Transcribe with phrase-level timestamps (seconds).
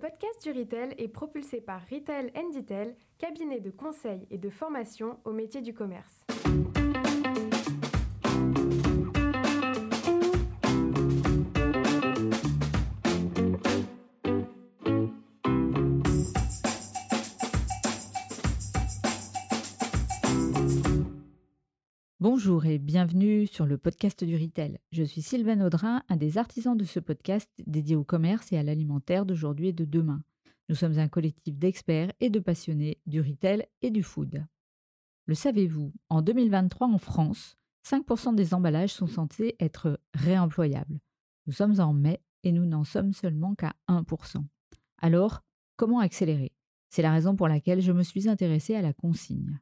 [0.00, 5.32] podcast du Retail est propulsé par Retail Detail, cabinet de conseil et de formation au
[5.32, 6.24] métier du commerce.
[22.20, 24.78] Bonjour et bienvenue sur le podcast du Retail.
[24.92, 28.62] Je suis Sylvain Audrin, un des artisans de ce podcast dédié au commerce et à
[28.62, 30.22] l'alimentaire d'aujourd'hui et de demain.
[30.68, 34.46] Nous sommes un collectif d'experts et de passionnés du retail et du food.
[35.24, 37.56] Le savez-vous, en 2023 en France,
[37.88, 41.00] 5% des emballages sont censés être réemployables.
[41.46, 44.44] Nous sommes en mai et nous n'en sommes seulement qu'à 1%.
[44.98, 45.40] Alors,
[45.76, 46.52] comment accélérer?
[46.90, 49.58] C'est la raison pour laquelle je me suis intéressée à la consigne.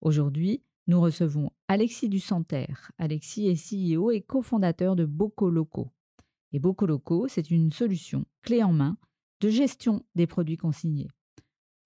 [0.00, 2.90] Aujourd'hui, nous recevons Alexis Dusanterre.
[2.98, 5.88] Alexis est CEO et cofondateur de Bocoloco.
[6.52, 8.98] Et Bocoloco, c'est une solution clé en main
[9.40, 11.06] de gestion des produits consignés.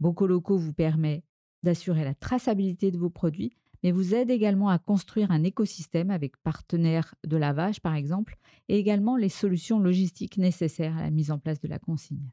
[0.01, 1.23] Bocoloco vous permet
[1.63, 3.53] d'assurer la traçabilité de vos produits,
[3.83, 8.79] mais vous aide également à construire un écosystème avec partenaires de lavage, par exemple, et
[8.79, 12.31] également les solutions logistiques nécessaires à la mise en place de la consigne.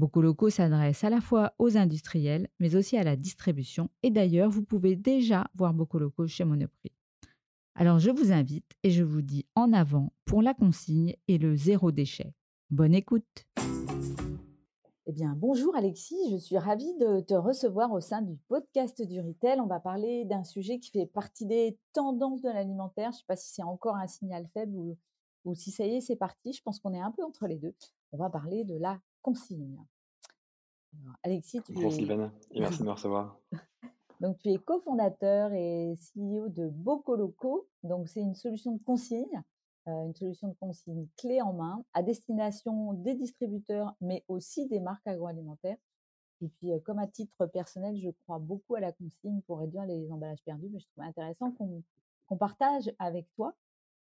[0.00, 3.90] Bocoloco s'adresse à la fois aux industriels, mais aussi à la distribution.
[4.02, 6.92] Et d'ailleurs, vous pouvez déjà voir Bocoloco chez Monoprix.
[7.74, 11.54] Alors je vous invite et je vous dis en avant pour la consigne et le
[11.54, 12.32] zéro déchet.
[12.70, 13.46] Bonne écoute.
[15.06, 19.20] Eh bien, bonjour Alexis, je suis ravie de te recevoir au sein du podcast du
[19.20, 19.60] Retail.
[19.60, 23.10] On va parler d'un sujet qui fait partie des tendances de l'alimentaire.
[23.12, 24.96] Je ne sais pas si c'est encore un signal faible ou,
[25.44, 26.54] ou si ça y est, c'est parti.
[26.54, 27.74] Je pense qu'on est un peu entre les deux.
[28.12, 29.78] On va parler de la consigne.
[31.22, 32.30] Alexis, tu Bonjour es...
[32.50, 33.38] et merci de me recevoir.
[34.20, 37.66] Donc, tu es cofondateur et CEO de Bocoloco.
[37.82, 39.42] Donc, c'est une solution de consigne,
[39.88, 44.80] euh, une solution de consigne clé en main à destination des distributeurs, mais aussi des
[44.80, 45.78] marques agroalimentaires.
[46.42, 49.86] Et puis, euh, comme à titre personnel, je crois beaucoup à la consigne pour réduire
[49.86, 50.68] les emballages perdus.
[50.70, 53.54] Mais je trouve intéressant qu'on partage avec toi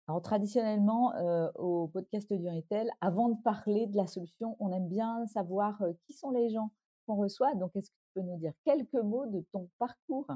[0.08, 4.90] alors traditionnellement, euh, au podcast du Retail, avant de parler de la solution, on aime
[4.90, 6.72] bien savoir euh, qui sont les gens
[7.08, 7.56] qu'on reçoit.
[7.56, 10.28] Donc, est-ce que tu peux nous dire quelques mots de ton parcours?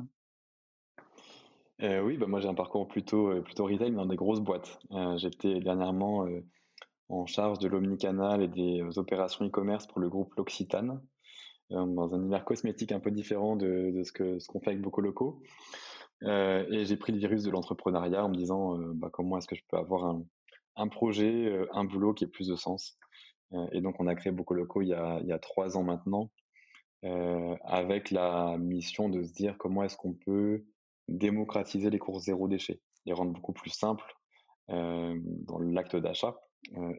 [1.82, 4.80] Euh, Oui, bah moi j'ai un parcours plutôt, plutôt retail, mais dans des grosses boîtes.
[5.18, 6.26] J'étais dernièrement
[7.10, 11.02] en charge de l'omnicanal et des opérations e-commerce pour le groupe L'Occitane,
[11.70, 15.40] dans un univers cosmétique un peu différent de, ce qu'on ce fait avec beaucoup locaux.
[16.22, 19.64] Et j'ai pris le virus de l'entrepreneuriat en me disant bah, comment est-ce que je
[19.70, 20.20] peux avoir
[20.76, 22.98] un, projet, un boulot qui ait plus de sens?
[23.72, 26.30] et donc on a créé Beaucoup Locaux il y a, trois ans maintenant,
[27.04, 30.66] avec la mission de se dire comment est-ce qu'on peut
[31.08, 34.18] démocratiser les courses zéro déchet, les rendre beaucoup plus simples
[34.68, 36.36] dans l'acte d'achat.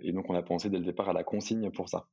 [0.02, 2.06] et donc on a pensé dès le départ à la consigne pour ça.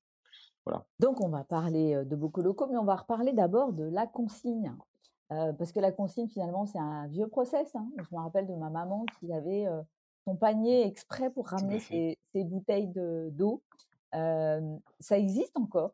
[0.65, 0.83] Voilà.
[0.99, 4.75] Donc on va parler de beaucoup locaux, mais on va reparler d'abord de la consigne
[5.29, 7.75] parce que la consigne, finalement, c'est un vieux process.
[7.75, 7.87] Hein.
[7.97, 9.65] Je me rappelle de ma maman qui avait
[10.25, 12.91] son panier exprès pour ramener ses, bouteilles
[13.31, 13.61] d'eau.
[14.11, 15.93] ça existe encore.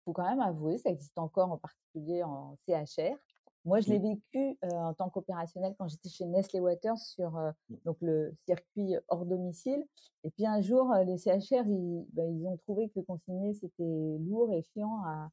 [0.00, 3.16] Il faut quand même avouer, ça existe encore en particulier en CHR.
[3.64, 7.74] Moi, je l'ai vécu en tant qu'opérationnel quand j'étais chez Nestlé Waters sur mmh.
[7.84, 9.84] donc le circuit hors domicile.
[10.22, 14.18] Et puis un jour, les CHR, ils, bah, ils ont trouvé que le consigné, c'était
[14.20, 15.30] lourd et chiant à,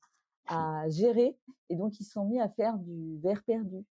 [0.48, 1.38] à gérer.
[1.70, 3.86] Et donc, ils se sont mis à faire du verre perdu,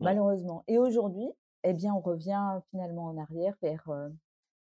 [0.00, 0.64] malheureusement.
[0.68, 1.30] Et aujourd'hui,
[1.64, 4.08] eh bien, on revient finalement en arrière vers, euh,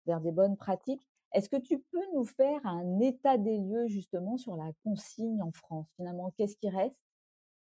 [0.05, 1.07] vers des bonnes pratiques.
[1.33, 5.51] Est-ce que tu peux nous faire un état des lieux justement sur la consigne en
[5.51, 5.87] France?
[5.95, 6.97] Finalement, qu'est-ce qui reste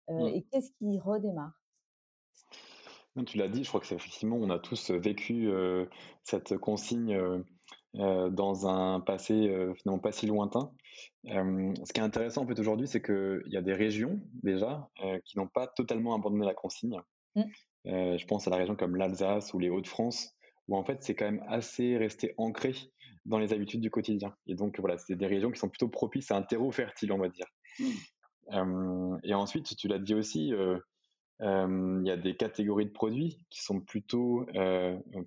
[0.09, 1.61] euh, et qu'est-ce qui redémarre?
[3.25, 5.85] Tu l'as dit, je crois que c'est effectivement, on a tous vécu euh,
[6.23, 7.43] cette consigne
[7.97, 10.71] euh, dans un passé euh, finalement pas si lointain.
[11.27, 14.87] Euh, ce qui est intéressant en fait aujourd'hui, c'est qu'il y a des régions déjà
[15.25, 16.99] qui n'ont pas totalement abandonné la consigne.
[17.35, 17.43] Mmh.
[17.85, 20.35] je pense à la région comme l'Alsace ou les Hauts-de-France,
[20.67, 22.73] où en fait c'est quand même assez resté ancré
[23.25, 24.35] dans les habitudes du quotidien.
[24.47, 27.17] Et donc voilà, c'est des régions qui sont plutôt propices à un terreau fertile, on
[27.17, 27.47] va dire.
[28.51, 29.17] Mmh.
[29.23, 30.53] et ensuite, tu l'as dit aussi,
[31.39, 34.45] il y a des catégories de produits qui sont plutôt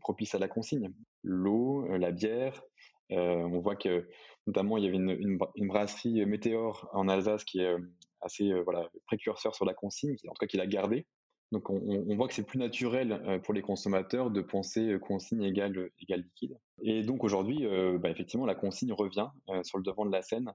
[0.00, 0.92] propices à la consigne.
[1.24, 2.62] L'eau, la bière.
[3.10, 4.08] on voit que
[4.46, 7.74] notamment il y avait une, brasserie Météor en Alsace qui est
[8.20, 11.06] assez voilà précurseur sur la consigne, en tout cas qui l'a gardée.
[11.52, 16.22] Donc on, voit que c'est plus naturel pour les consommateurs de penser consigne égale, égale
[16.22, 16.58] liquide.
[16.82, 17.66] Et donc aujourd'hui,
[18.00, 19.28] bah, effectivement, la consigne revient
[19.62, 20.52] sur le devant de la scène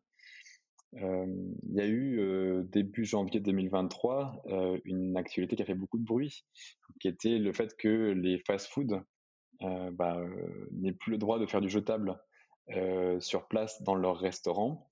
[0.94, 4.44] il y a eu début janvier 2023
[4.86, 6.44] une actualité qui a fait beaucoup de bruit,
[7.00, 9.02] qui était le fait que les fast-foods
[9.62, 10.22] bah,
[10.72, 12.20] n'aient plus le droit de faire du jetable
[13.20, 14.90] sur place dans leur restaurant,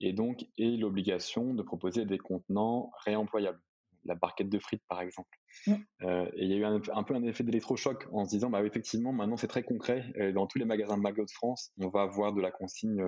[0.00, 3.60] et donc et l'obligation de proposer des contenants réemployables
[4.04, 5.38] la barquette de frites par exemple.
[5.66, 5.74] Mmh.
[6.02, 9.12] et il y a eu un, peu un effet d'électrochoc en se disant bah effectivement
[9.12, 12.40] maintenant c'est très concret dans tous les magasins McDo de France on va avoir de
[12.40, 13.04] la consigne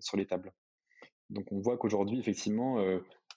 [0.00, 0.52] sur les tables.
[1.30, 2.78] Donc on voit qu'aujourd'hui effectivement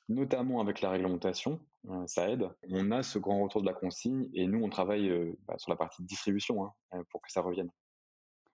[0.10, 1.60] notamment avec la réglementation,
[2.08, 2.50] ça aide.
[2.70, 5.10] On a ce grand retour de la consigne et nous, on travaille
[5.48, 7.70] bah, sur la partie de distribution hein, pour que ça revienne.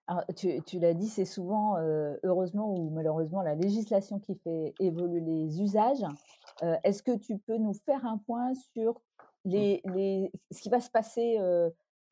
[0.06, 1.76] Alors, tu, l'as dit, c'est souvent,
[2.22, 6.04] heureusement ou malheureusement, la législation qui fait évoluer les usages.
[6.84, 9.00] Est-ce que tu peux nous faire un point sur
[9.44, 9.50] mmh.
[9.50, 11.40] les, ce qui va se passer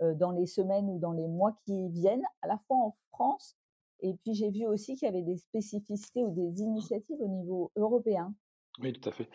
[0.00, 3.56] dans les semaines ou dans les mois qui viennent, à la fois en France,
[4.00, 7.70] et puis j'ai vu aussi qu'il y avait des spécificités ou des initiatives au niveau
[7.76, 8.34] européen?
[8.80, 9.28] Oui, tout à fait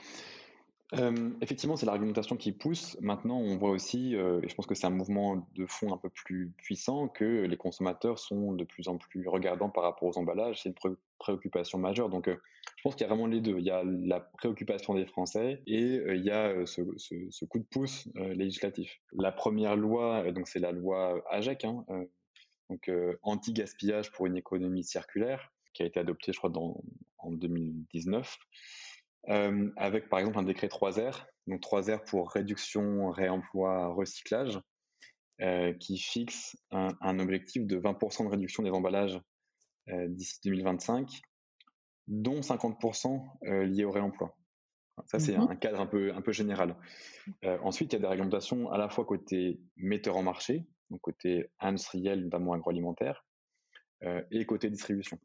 [1.42, 2.98] effectivement, c'est l'argumentation qui pousse.
[3.00, 6.10] Maintenant, on voit aussi, et je pense que c'est un mouvement de fond un peu
[6.10, 10.62] plus puissant, que les consommateurs sont de plus en plus regardants par rapport aux emballages.
[10.64, 12.10] C'est une préoccupation majeure.
[12.10, 13.60] Donc, je pense qu'il y a vraiment les deux.
[13.60, 18.08] Il y a la préoccupation des Français et il y a ce, coup de pouce
[18.16, 19.00] législatif.
[19.14, 21.86] La première loi, donc c'est la loi AGEC, hein,
[22.70, 22.90] donc
[23.22, 26.52] anti-gaspillage pour une économie circulaire, qui a été adoptée, je crois,
[27.20, 28.40] en 2019
[29.28, 34.60] avec par exemple un décret 3R, donc 3R pour réduction, réemploi, recyclage,
[35.80, 39.20] qui fixe un, objectif de 20% de réduction des emballages
[39.88, 41.10] d'ici 2025,
[42.08, 44.36] dont 50% liés au réemploi.
[45.06, 46.76] Ça, c'est mmh un cadre un peu, un peu général.
[47.64, 51.50] ensuite, il y a des réglementations à la fois côté metteur en marché, donc côté
[51.60, 53.26] industriel, notamment agroalimentaire,
[54.32, 55.20] et côté distribution.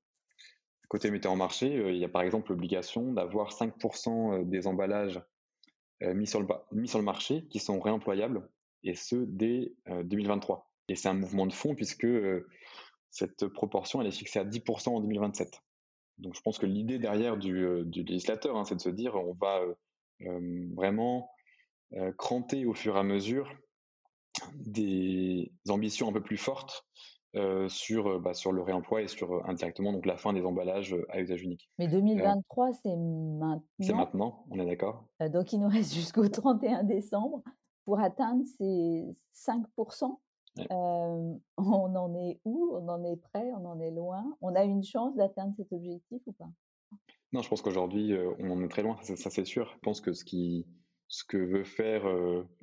[0.89, 4.67] Côté metteur en marché, euh, il y a par exemple l'obligation d'avoir 5% euh, des
[4.67, 5.21] emballages
[6.03, 8.49] euh, mis sur, le, marché qui sont réemployables,
[8.83, 10.71] et ce dès 2023.
[10.89, 12.07] Et c'est un mouvement de fond puisque
[13.11, 15.63] cette proportion elle est fixée à 10% en 2027.
[16.19, 19.63] Donc je pense que l'idée derrière du, législateur, hein, c'est de se dire on va
[20.75, 21.31] vraiment
[22.19, 23.51] cranter au fur et à mesure
[24.53, 26.87] des ambitions un peu plus fortes
[27.37, 30.45] euh, sur, euh, bah, sur le réemploi et sur euh, indirectement donc la fin des
[30.45, 31.69] emballages à usage unique.
[31.79, 33.65] Mais 2023, c'est maintenant?
[33.81, 35.05] C'est maintenant, on est d'accord.
[35.33, 37.43] donc il nous reste jusqu'au 31 décembre
[37.85, 40.17] pour atteindre ces 5%.
[40.71, 42.71] on en est où?
[42.73, 44.25] On en est prêt On en est loin?
[44.41, 46.51] On a une chance d'atteindre cet objectif ou pas?
[47.33, 49.73] Non, je pense qu'aujourd'hui, on en est très loin, ça, c'est sûr.
[49.75, 50.69] Je pense que ce, qui,
[51.09, 52.05] ce que veut faire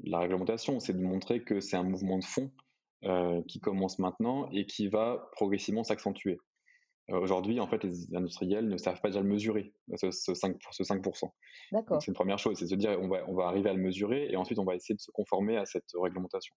[0.05, 2.49] la réglementation, c'est de montrer que c'est un mouvement de fond
[3.03, 6.37] euh, qui commence maintenant et qui va progressivement s'accentuer.
[7.09, 10.83] Euh, aujourd'hui, en fait, les industriels ne savent pas déjà le mesurer, ce, 5, ce
[10.83, 11.31] 5%.
[11.71, 11.99] D'accord.
[11.99, 13.81] C'est une première chose, c'est de se dire on va, on va arriver à le
[13.81, 16.53] mesurer et ensuite on va essayer de se conformer à cette réglementation.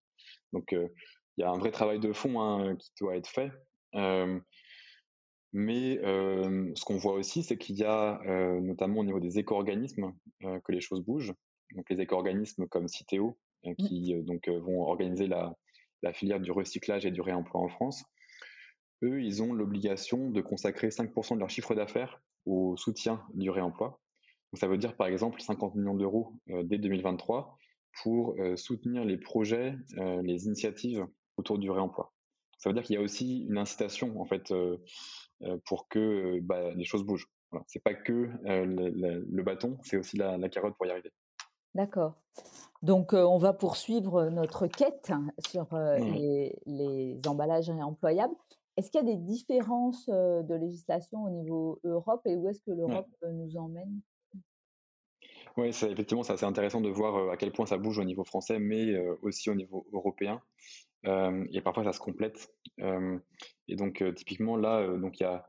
[0.52, 0.87] Donc, euh,
[1.38, 3.50] il y a un vrai travail de fond hein, qui doit être fait.
[5.55, 8.20] mais ce qu'on voit aussi, c'est qu'il y a,
[8.61, 10.12] notamment au niveau des éco-organismes,
[10.43, 11.32] que les choses bougent.
[11.75, 13.75] Donc, les éco-organismes comme Citeo, mmh.
[13.76, 15.56] qui donc, vont organiser la,
[16.05, 18.05] la filière du recyclage et du réemploi en France,
[19.03, 24.01] eux, ils ont l'obligation de consacrer 5% de leur chiffre d'affaires au soutien du réemploi.
[24.53, 27.59] Donc, ça veut dire par exemple 50 millions d'euros euh, dès 2023
[28.03, 31.06] pour euh, soutenir les projets, euh, les initiatives
[31.37, 32.12] autour du réemploi.
[32.59, 34.55] Ça veut dire qu'il y a aussi une incitation en fait
[35.67, 37.29] pour que bah, les choses bougent.
[37.51, 37.65] Voilà.
[37.69, 41.11] C'est pas que le, bâton, c'est aussi la, la carotte pour y arriver.
[41.74, 42.14] D'accord.
[42.82, 45.12] Donc, on va poursuivre notre quête
[45.48, 46.56] sur mmh.
[46.66, 48.34] les, emballages réemployables.
[48.76, 52.72] Est-ce qu'il y a des différences de législation au niveau Europe et où est-ce que
[52.72, 54.00] l'Europe nous emmène?
[55.56, 58.58] Oui, effectivement, c'est assez intéressant de voir à quel point ça bouge au niveau français,
[58.58, 60.43] mais aussi au niveau européen.
[61.04, 62.52] et parfois, ça se complète.
[62.78, 65.46] et donc, typiquement, là, donc il y a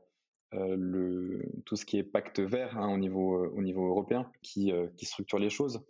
[0.52, 5.06] le, tout ce qui est pacte vert hein, au, niveau, au niveau européen qui, qui
[5.06, 5.84] structure les choses.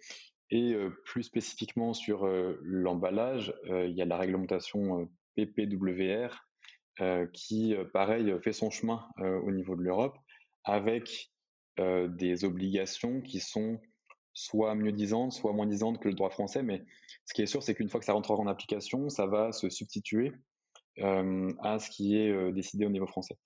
[0.51, 2.27] Et plus spécifiquement sur
[2.63, 6.47] l'emballage, il y a la réglementation PPWR
[7.33, 10.17] qui, pareil, fait son chemin au niveau de l'Europe
[10.63, 11.33] avec
[11.79, 13.81] des obligations qui sont
[14.33, 16.63] soit mieux disantes, soit moins disantes que le droit français.
[16.63, 16.85] Mais
[17.25, 19.69] ce qui est sûr, c'est qu'une fois que ça rentrera en application, ça va se
[19.69, 20.33] substituer
[21.01, 23.37] à ce qui est décidé au niveau français.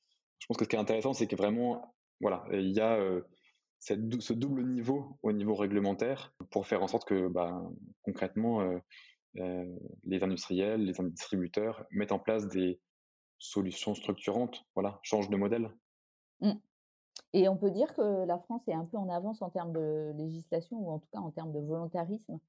[0.40, 2.98] Je pense que ce qui est intéressant, c'est que vraiment, voilà, il y a
[3.78, 7.62] ce double niveau au niveau réglementaire pour faire en sorte que bah,
[8.02, 8.62] concrètement
[9.34, 12.80] les industriels, les distributeurs mettent en place des
[13.38, 15.70] solutions structurantes, voilà, changent de modèle.
[16.40, 16.52] Mmh.
[17.32, 20.12] Et on peut dire que la France est un peu en avance en termes de
[20.16, 22.40] législation ou en tout cas en termes de volontarisme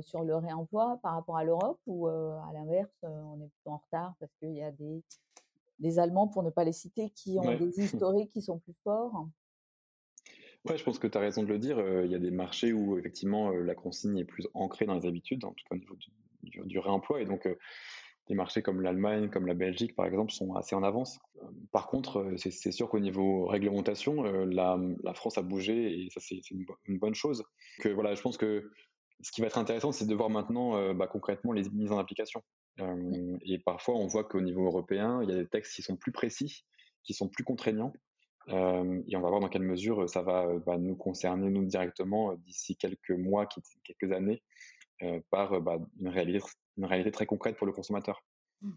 [0.00, 4.14] sur le réemploi par rapport à l'Europe ou à l'inverse, on est plutôt en retard
[4.20, 5.02] parce qu'il y a des,
[5.82, 9.28] des Allemands, pour ne pas les citer, qui ont des historiques qui sont plus forts
[10.64, 11.80] Ouais, je pense que tu as raison de le dire.
[12.04, 15.44] Il y a des marchés où effectivement la consigne est plus ancrée dans les habitudes,
[15.44, 15.96] en tout cas au niveau
[16.44, 17.20] du, réemploi.
[17.20, 17.48] Et donc,
[18.28, 21.18] des marchés comme l'Allemagne, comme la Belgique, par exemple, sont assez en avance.
[21.72, 24.78] Par contre, c'est sûr qu'au niveau réglementation, la,
[25.14, 26.64] France a bougé et ça, c'est une,
[26.98, 27.42] bonne chose.
[27.80, 28.70] Que, voilà, je pense que
[29.20, 32.40] ce qui va être intéressant, c'est de voir maintenant bah, concrètement les mises en application.
[32.78, 36.12] Et parfois, on voit qu'au niveau européen, il y a des textes qui sont plus
[36.12, 36.64] précis,
[37.04, 37.92] qui sont plus contraignants.
[38.48, 43.10] et on va voir dans quelle mesure ça va, nous concerner, nous directement, d'ici quelques
[43.10, 43.46] mois,
[43.84, 44.42] quelques années,
[45.30, 46.40] par bah, une, réalité,
[46.76, 48.24] une, réalité, très concrète pour le consommateur.
[48.62, 48.72] Mmh.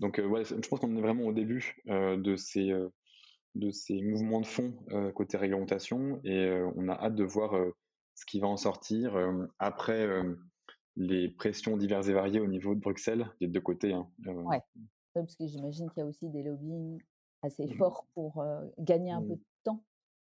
[0.00, 2.72] Donc, ouais, je pense qu'on est vraiment au début de, ces,
[3.54, 4.74] de ces mouvements de fond
[5.14, 7.54] côté réglementation et on a hâte de voir
[8.14, 9.16] ce qui va en sortir
[9.58, 10.06] après
[10.96, 13.92] les pressions diverses et variées au niveau de Bruxelles, des deux côtés.
[13.92, 14.60] Hein, ouais.
[15.14, 17.00] parce que j'imagine qu'il y a aussi des lobbying
[17.42, 18.44] assez mmh forts pour
[18.78, 19.36] gagner un peu mmh.
[19.36, 19.84] de temps.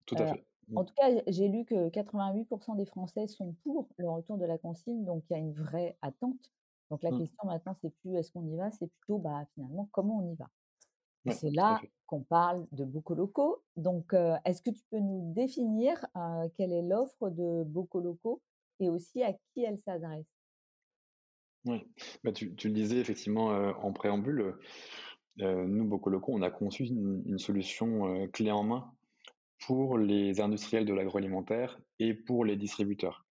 [0.06, 0.46] Tout à fait.
[0.76, 4.58] En tout cas, j'ai lu que 88% des Français sont pour le retour de la
[4.58, 6.52] consigne, donc il y a une vraie attente.
[6.90, 10.20] Donc la question maintenant, c'est plus est-ce qu'on y va, c'est plutôt bah, finalement comment
[10.20, 10.50] on y va?
[11.26, 13.64] Et c'est là qu'on parle de locaux.
[13.78, 14.14] Donc,
[14.46, 16.06] est-ce que tu peux nous définir
[16.56, 17.66] quelle est l'offre de
[18.00, 18.42] locaux
[18.80, 20.26] et aussi à qui elle s'adresse?
[21.66, 21.82] Oui,
[22.24, 24.56] bah, tu, le disais effectivement en préambule.
[25.38, 28.92] nous, locaux, on a conçu une, solution clé en main
[29.66, 33.26] pour les industriels de l'agroalimentaire et pour les distributeurs.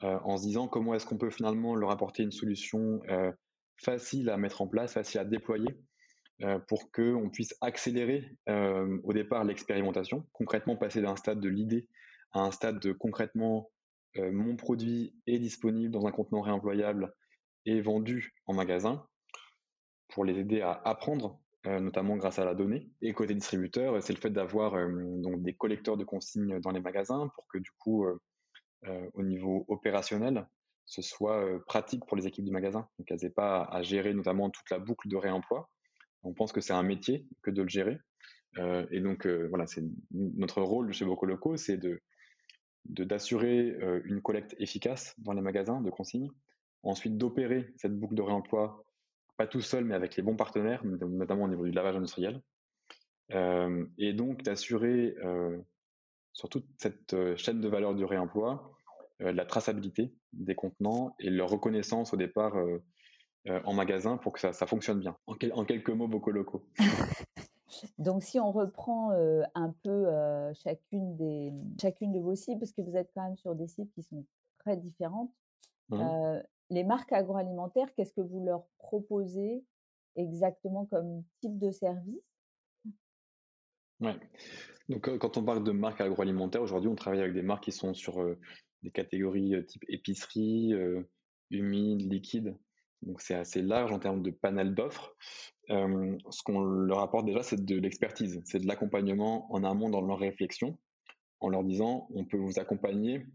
[0.00, 3.00] en se disant comment est-ce qu'on peut finalement leur apporter une solution
[3.78, 5.76] facile à mettre en place, facile à déployer,
[6.42, 11.88] euh, pour qu'on puisse accélérer euh, au départ l'expérimentation, concrètement passer d'un stade de l'idée
[12.32, 13.70] à un stade de concrètement
[14.18, 17.14] euh, mon produit est disponible dans un contenant réemployable
[17.66, 19.06] et vendu en magasin,
[20.08, 22.88] pour les aider à apprendre, notamment grâce à la donnée.
[23.02, 27.28] Et côté distributeur, c'est le fait d'avoir donc des collecteurs de consignes dans les magasins
[27.34, 28.06] pour que du coup,
[28.86, 30.46] au niveau opérationnel,
[30.84, 32.88] ce soit pratique pour les équipes du magasin.
[32.98, 35.68] Donc elles n'aient pas à gérer notamment toute la boucle de réemploi,
[36.26, 37.98] on pense que c'est un métier que de le gérer.
[38.58, 42.00] Euh, et donc, euh, voilà, c'est notre rôle chez Bocoloco, c'est de
[42.88, 46.30] d'assurer euh, une collecte efficace dans les magasins de consignes,
[46.90, 48.84] ensuite d'opérer cette boucle de réemploi,
[49.36, 52.40] pas tout seul, mais avec les bons partenaires, notamment au niveau du lavage industriel,
[53.30, 55.16] et donc d'assurer
[56.32, 58.72] sur toute cette chaîne de valeur du réemploi
[59.18, 62.56] la traçabilité des contenants et leur reconnaissance au départ
[63.48, 65.16] euh, en magasin pour que ça, fonctionne bien.
[65.26, 66.66] En, quelques mots, beaucoup locaux.
[67.98, 72.72] Donc, si on reprend euh, un peu euh, chacune, des, chacune de vos cibles, parce
[72.72, 74.24] que vous êtes quand même sur des cibles qui sont
[74.58, 75.30] très différentes,
[75.90, 79.64] mmh les marques agroalimentaires, qu'est-ce que vous leur proposez
[80.16, 82.22] exactement comme type de service?
[84.00, 84.16] Ouais.
[84.88, 87.94] Donc, quand on parle de marques agroalimentaires, aujourd'hui, on travaille avec des marques qui sont
[87.94, 88.24] sur
[88.82, 90.72] des catégories type épicerie,
[91.50, 92.56] humide, liquide.
[93.02, 95.14] Donc c'est assez large en termes de panel d'offres.
[95.68, 100.18] ce qu'on leur apporte déjà, c'est de l'expertise, c'est de l'accompagnement en amont dans leur
[100.18, 100.78] réflexion,
[101.40, 103.26] en leur disant on peut vous accompagner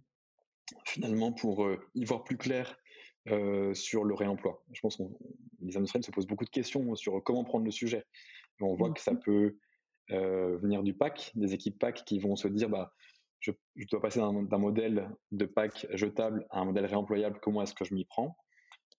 [0.86, 2.78] finalement pour y voir plus clair
[3.74, 4.64] sur le réemploi.
[4.72, 5.04] Je pense que
[5.62, 8.04] les industriels se posent beaucoup de questions sur comment prendre le sujet.
[8.60, 9.58] On voit que ça peut
[10.10, 12.94] venir du pack, des équipes pack qui vont se dire bah,
[13.40, 17.74] je, je dois passer d'un modèle de pack jetable à un modèle réemployable, comment est-ce
[17.74, 18.38] que je m'y prends?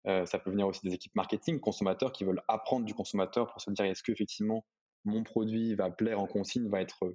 [0.09, 3.61] Euh, ça peut venir aussi des équipes marketing, consommateurs qui veulent apprendre du consommateur pour
[3.61, 4.67] se dire est-ce qu'effectivement
[5.05, 7.15] mon produit va plaire en consigne, va être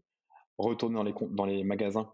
[0.57, 2.11] retourné dans les, dans les magasins?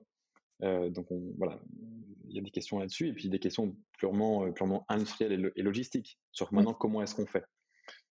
[0.63, 1.07] Euh, donc
[1.37, 5.51] voilà, il y a des questions là-dessus et puis des questions purement, euh, purement industrielles
[5.55, 7.45] et, logistiques sur maintenant comment est-ce qu'on fait.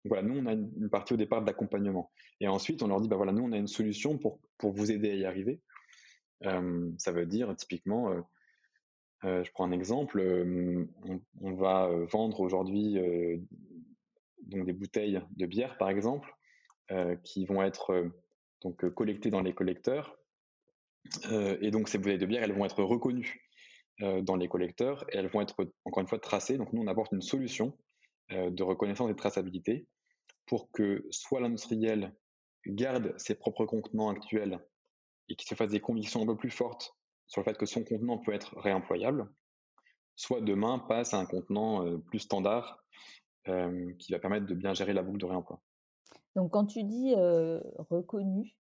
[0.05, 2.11] Donc voilà, nous on a une, partie au départ d'accompagnement
[2.41, 4.91] et ensuite on leur dit bah voilà, nous on a une solution pour, pour vous
[4.91, 5.61] aider à y arriver.
[6.43, 8.11] ça veut dire typiquement
[9.25, 10.23] euh, je prends un exemple,
[11.41, 12.99] on, va vendre aujourd'hui
[14.47, 16.35] donc des bouteilles de bière par exemple,
[17.23, 18.11] qui vont être
[18.63, 20.17] donc collectées dans les collecteurs.
[21.31, 23.50] et donc ces bouteilles de bière, elles vont être reconnues
[24.01, 26.57] dans les collecteurs et elles vont être encore une fois tracées.
[26.57, 27.77] Donc nous on apporte une solution
[28.31, 29.87] de reconnaissance et de traçabilité
[30.47, 32.15] pour que soit l'industriel
[32.67, 34.61] garde ses propres contenants actuels
[35.29, 37.85] et qu'il se fasse des convictions un peu plus fortes sur le fait que son
[37.85, 39.31] contenant peut être réemployable,
[40.17, 42.85] soit demain passe à un contenant euh, plus standard
[43.49, 45.61] euh, qui va permettre de bien gérer la boucle de réemploi.
[46.35, 48.57] Donc quand tu dis euh, reconnu,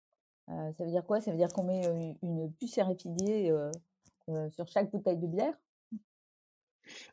[0.47, 1.21] ça veut dire quoi?
[1.21, 1.83] Ça veut dire qu'on met
[2.23, 3.53] une puce RFID
[4.51, 5.55] sur chaque bouteille de bière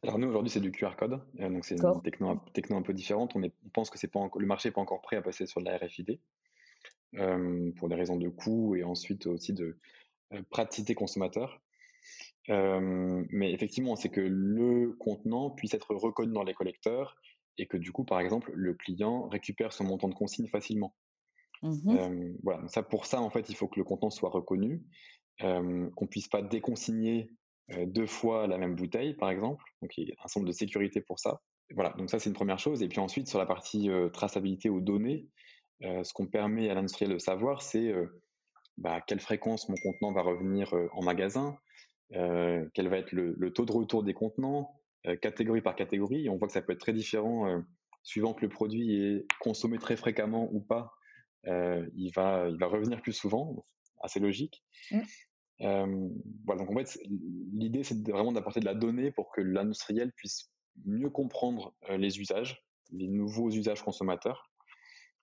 [0.02, 3.36] alors nous aujourd'hui c'est du QR code, donc c'est une techno, un peu différente.
[3.36, 3.42] On,
[3.74, 6.20] pense que pas le marché n'est pas encore prêt à passer sur de la RFID
[7.76, 9.78] pour des raisons de coût et ensuite aussi de,
[10.50, 11.62] praticité consommateur.
[12.48, 17.18] mais effectivement, c'est que le contenant puisse être reconnu dans les collecteurs
[17.58, 20.96] et que du coup, par exemple, le client récupère son montant de consigne facilement.
[21.64, 24.84] Mmh voilà, ça, pour ça, en fait, il faut que le contenant soit reconnu,
[25.40, 27.30] qu'on qu'on puisse pas déconsigner
[27.86, 29.64] deux fois la même bouteille, par exemple.
[29.82, 31.42] Donc, il y a un centre de sécurité pour ça.
[31.76, 32.82] Voilà, donc ça, c'est une première chose.
[32.82, 35.28] Et puis ensuite, sur la partie traçabilité aux données,
[35.82, 37.94] ce qu'on permet à l'industriel de savoir, c'est
[38.78, 41.58] bah, quelle fréquence mon contenant va revenir en magasin,
[42.12, 44.80] quel va être le, taux de retour des contenants,
[45.22, 46.30] catégorie par catégorie.
[46.30, 47.64] on voit que ça peut être très différent
[48.04, 50.94] suivant que le produit est consommé très fréquemment ou pas.
[51.46, 53.66] il, va, il va revenir plus souvent,
[54.02, 54.64] assez logique.
[54.92, 55.02] Mmh.
[55.60, 57.00] Voilà, donc en fait,
[57.54, 60.52] l'idée, c'est vraiment d'apporter de la donnée pour que l'industriel puisse
[60.86, 64.52] mieux comprendre les usages, les nouveaux usages consommateurs,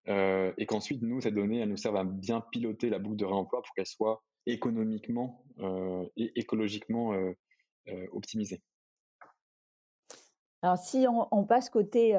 [0.07, 3.63] et qu'ensuite, nous, cette donnée, elle nous serve à bien piloter la boucle de réemploi
[3.63, 5.45] pour qu'elle soit économiquement
[6.17, 7.15] et écologiquement
[8.13, 8.63] optimisée.
[10.63, 12.17] Alors, si on, passe côté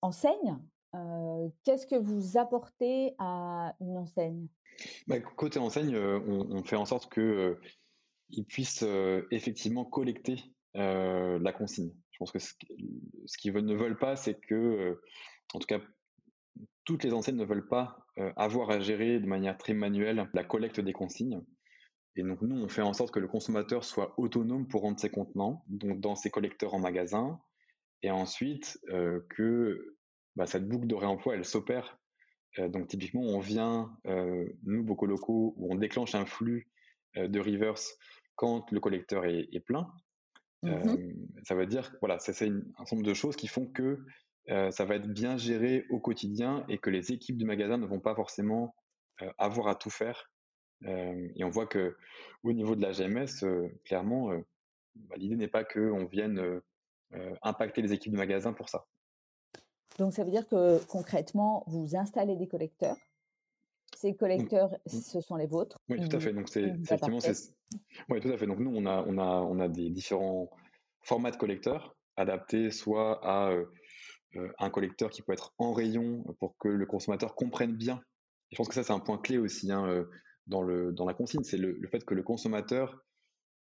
[0.00, 0.58] enseigne,
[1.64, 4.48] qu'est-ce que vous apportez à une enseigne?
[5.06, 8.84] Bah, Côté enseigne, on, fait en sorte qu'ils puissent
[9.30, 10.36] effectivement collecter
[10.74, 11.92] la consigne.
[12.12, 12.52] Je pense que ce,
[13.38, 15.00] qu'ils ne veulent pas, c'est que,
[15.54, 15.80] en tout cas,
[16.84, 20.80] toutes les enseignes ne veulent pas avoir à gérer de manière très manuelle la collecte
[20.80, 21.42] des consignes.
[22.16, 25.10] Et donc nous, on fait en sorte que le consommateur soit autonome pour rendre ses
[25.10, 27.40] contenants, dans ses collecteurs en magasin,
[28.02, 28.80] et ensuite
[29.30, 29.97] que
[30.38, 31.98] bah, cette boucle de réemploi, elle s'opère.
[32.58, 33.90] donc typiquement, on vient,
[34.62, 36.68] nous, beaucoup locaux, où on déclenche un flux
[37.16, 37.98] de reverse
[38.36, 39.92] quand le collecteur est plein.
[40.62, 40.96] Mmh
[41.44, 43.98] ça veut dire, voilà, c'est un certain nombre de choses qui font que
[44.46, 48.00] ça va être bien géré au quotidien et que les équipes du magasin ne vont
[48.00, 48.76] pas forcément
[49.38, 50.30] avoir à tout faire.
[50.84, 51.96] et on voit que
[52.44, 53.44] au niveau de la GMS,
[53.84, 54.30] clairement,
[54.94, 56.60] bah, l'idée n'est pas qu'on vienne
[57.42, 58.86] impacter les équipes du magasin pour ça.
[59.98, 62.96] Donc ça veut dire que concrètement, vous installez des collecteurs
[63.96, 64.16] ces mmh.
[64.16, 64.90] collecteurs, mmh.
[64.90, 65.78] ce sont les vôtres.
[65.88, 66.32] Oui, tout à fait.
[66.32, 67.18] Donc c'est effectivement
[68.08, 68.46] Oui, tout à fait.
[68.46, 70.50] Donc nous, on a, on a, on a des différents
[71.02, 73.52] formats de collecteurs adaptés soit à
[74.58, 78.00] un collecteur qui peut être en rayon pour que le consommateur comprenne bien.
[78.50, 80.04] je pense que ça, c'est un point clé aussi hein,
[80.46, 83.00] dans, le, dans la consigne, c'est le, fait que le consommateur,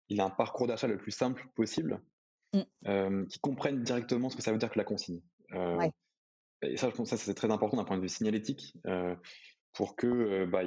[0.08, 2.00] il a un parcours d'achat le plus simple possible,
[2.54, 3.26] mmh.
[3.26, 5.20] qui comprenne directement ce que ça veut dire que la consigne.
[6.62, 8.76] Et ça, je pense que ça, c'est très important d'un point de vue signalétique
[9.72, 10.62] pour que bah,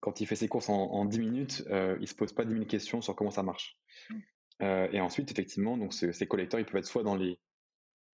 [0.00, 2.64] quand il fait ses courses en, 10 minutes, il il se pose pas 10 000
[2.66, 3.78] questions sur comment ça marche.
[4.10, 4.64] Mmh.
[4.92, 7.38] et ensuite, effectivement, donc ces collecteurs, ils peuvent être soit dans les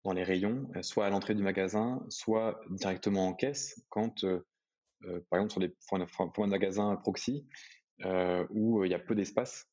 [0.05, 4.25] dans les rayons, soit à l'entrée du magasin, soit directement en caisse, quand,
[5.31, 7.47] par exemple, sur des formats de magasins proxy,
[8.51, 9.67] où il y a peu d'espace,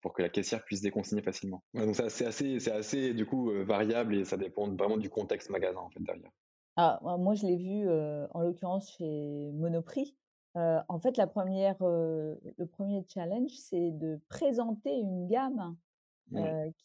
[0.00, 1.62] pour que la caissière puisse déconsigner facilement.
[1.74, 5.80] donc c'est assez, c'est assez, du coup, variable et ça dépend vraiment du contexte magasin,
[5.80, 6.30] en fait, derrière.
[6.76, 10.16] Ah, moi, je l'ai vu, en l'occurrence chez Monoprix.
[10.54, 15.76] en fait, la première, le premier challenge, c'est de présenter une gamme,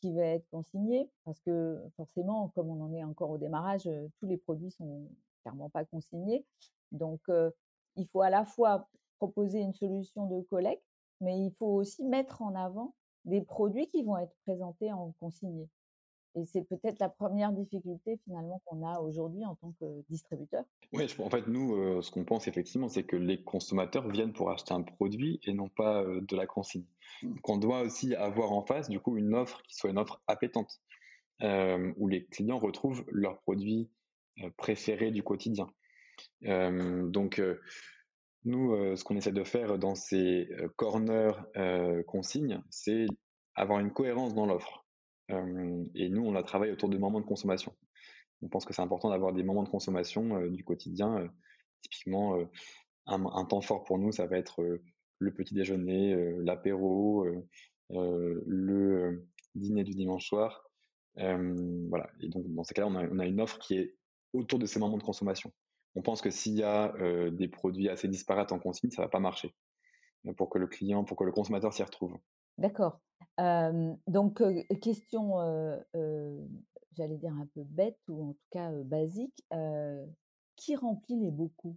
[0.02, 4.28] qui va être consignée parce que forcément, comme on en est encore au démarrage, tous
[4.28, 5.08] les produits sont
[5.42, 6.46] clairement pas consignés.
[6.92, 7.22] Donc,
[7.96, 10.84] il faut à la fois proposer une solution de collecte,
[11.22, 12.94] mais il faut aussi mettre en avant
[13.26, 15.68] des produits qui vont être présentés en consigné.
[16.36, 20.64] Et c'est peut-être la première difficulté finalement qu'on a aujourd'hui en tant que distributeur.
[20.94, 24.52] Oui, en fait, nous, euh, ce qu'on pense effectivement, c'est que les consommateurs viennent pour
[24.52, 26.86] acheter un produit et non pas euh, de la consigne.
[27.24, 27.34] Mmh.
[27.34, 30.22] Donc, on doit aussi avoir en face, du coup, une offre qui soit une offre
[30.28, 30.80] appétente,
[31.42, 33.90] euh, où les clients retrouvent leurs produits
[34.56, 35.68] préférés du quotidien.
[36.42, 37.42] donc,
[38.46, 41.34] nous, ce qu'on essaie de faire dans ces corners
[42.08, 43.06] consignes, c'est
[43.56, 44.86] avoir une cohérence dans l'offre
[45.96, 47.76] et nous, on a travaillé autour de moments de consommation.
[48.42, 51.30] On pense que c'est important d'avoir des moments de consommation du quotidien.
[51.82, 52.38] typiquement,
[53.06, 54.64] un, temps fort pour nous, ça va être
[55.20, 57.28] le petit déjeuner, l'apéro,
[57.90, 60.70] le dîner du dimanche soir.
[61.16, 62.10] voilà.
[62.22, 63.96] Et donc, dans ces cas-là, on a, une offre qui est
[64.34, 65.52] autour de ces moments de consommation.
[66.00, 66.94] On pense que s'il y a
[67.30, 69.54] des produits assez disparates en consigne, ça va pas marcher
[70.38, 72.18] pour que le client, pour que le consommateur s'y retrouve.
[72.58, 73.02] D'accord.
[74.08, 74.42] donc,
[74.82, 75.34] question,
[76.96, 79.44] j'allais dire un peu bête ou en tout cas basique,
[80.56, 81.76] qui remplit les beaucoup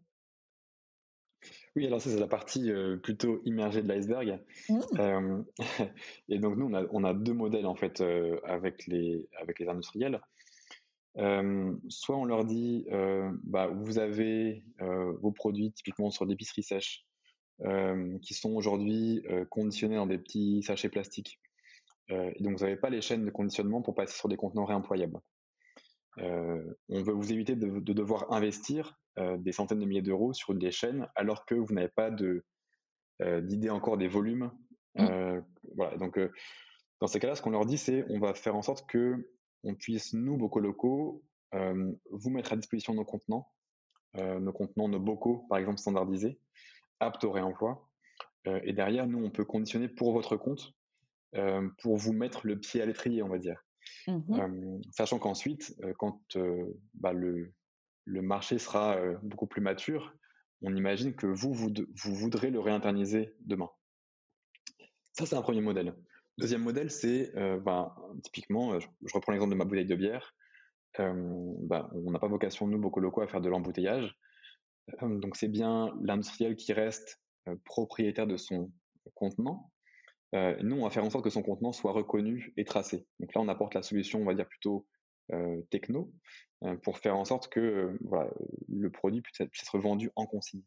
[1.75, 2.71] Oui, alors ça, c'est la partie
[3.03, 4.41] plutôt immergée de l'iceberg.
[4.69, 5.43] Mmh.
[6.29, 8.01] et donc, nous, on a, deux modèles en fait
[8.45, 10.21] avec, les, avec les industriels.
[11.17, 12.87] Soit on leur dit,
[13.45, 17.07] bah, vous avez vos produits typiquement sur l'épicerie sèche,
[18.23, 21.41] qui sont aujourd'hui conditionnés dans des petits sachets plastiques.
[22.09, 25.21] et donc, vous n'avez pas les chaînes de conditionnement pour passer sur des contenants réemployables.
[26.19, 31.09] on veut vous éviter de, devoir investir des centaines de milliers d'euros sur des chaînes
[31.15, 32.11] alors que vous n'avez pas
[33.21, 34.51] d'idée encore des volumes.
[34.95, 35.41] Mmh.
[35.75, 36.19] voilà, donc
[37.03, 39.29] dans ces cas-là, ce qu'on leur dit, c'est on va faire en sorte que
[39.65, 41.23] on puisse, nous, bocaux locaux,
[41.53, 43.49] vous mettre à disposition nos contenants,
[44.17, 46.41] nos contenants, nos bocaux, par exemple, standardisés,
[47.01, 47.89] aptes au réemploi.
[48.47, 50.75] et derrière, nous, on peut conditionner pour votre compte,
[51.79, 53.63] pour vous mettre le pied à l'étrier, on va dire.
[54.07, 56.21] Mmh sachant qu'ensuite, quand
[56.95, 57.53] bah, le,
[58.05, 60.15] le, marché sera beaucoup plus mature,
[60.63, 63.69] on imagine que vous, vous, vous voudrez le réinterniser demain.
[65.13, 65.95] Ça, c'est un premier modèle.
[66.39, 70.35] Deuxième modèle, c'est ben, typiquement, je, reprends l'exemple de ma bouteille de bière.
[70.99, 74.17] Ben, on n'a pas vocation, nous, beaucoup locaux, à faire de l'embouteillage.
[75.01, 77.21] donc, c'est bien l'industriel qui reste
[77.65, 78.73] propriétaire de son
[79.15, 79.71] contenant.
[80.33, 83.07] nous, on va faire en sorte que son contenant soit reconnu et tracé.
[83.21, 84.87] Donc là, on apporte la solution, on va dire plutôt
[85.71, 86.13] techno,
[86.83, 87.99] pour faire en sorte que
[88.69, 90.63] le produit puisse être vendu en consigne.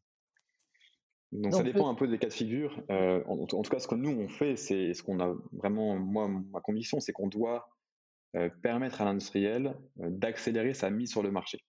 [1.41, 2.81] Donc, ça dépend un peu des cas de figure.
[2.89, 6.27] Euh, en, tout cas, ce que nous on fait, c'est ce qu'on a vraiment, moi,
[6.27, 7.69] ma conviction, c'est qu'on doit
[8.35, 11.59] euh, permettre à l'industriel euh, d'accélérer sa mise sur le marché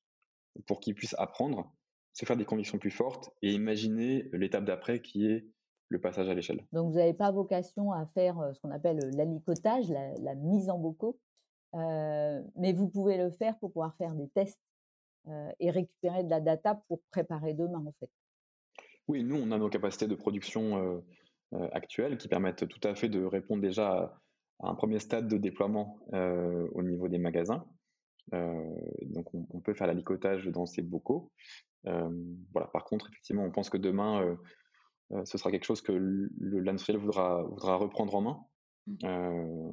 [0.66, 1.72] pour qu'il puisse apprendre,
[2.12, 5.46] se faire des convictions plus fortes et imaginer l'étape d'après qui est
[5.88, 6.66] le passage à l'échelle.
[6.72, 10.78] Donc, vous n'avez pas vocation à faire ce qu'on appelle l'alicotage, la, la, mise en
[10.78, 11.18] bocaux,
[11.74, 14.60] mais vous pouvez le faire pour pouvoir faire des tests
[15.60, 18.10] et récupérer de la data pour préparer demain, en fait.
[19.08, 21.00] Oui, nous, on a nos capacités de production euh,
[21.54, 24.20] euh, actuelles qui permettent tout à fait de répondre déjà
[24.60, 27.64] à, un premier stade de déploiement euh, au niveau des magasins.
[28.32, 31.30] donc, on, peut faire l'alicotage dans ces bocaux.
[31.84, 32.66] voilà.
[32.72, 34.36] Par contre, effectivement, on pense que demain,
[35.24, 35.92] ce sera quelque chose que
[36.40, 38.40] l'industriel voudra, voudra reprendre en main.
[38.86, 39.72] Mmh.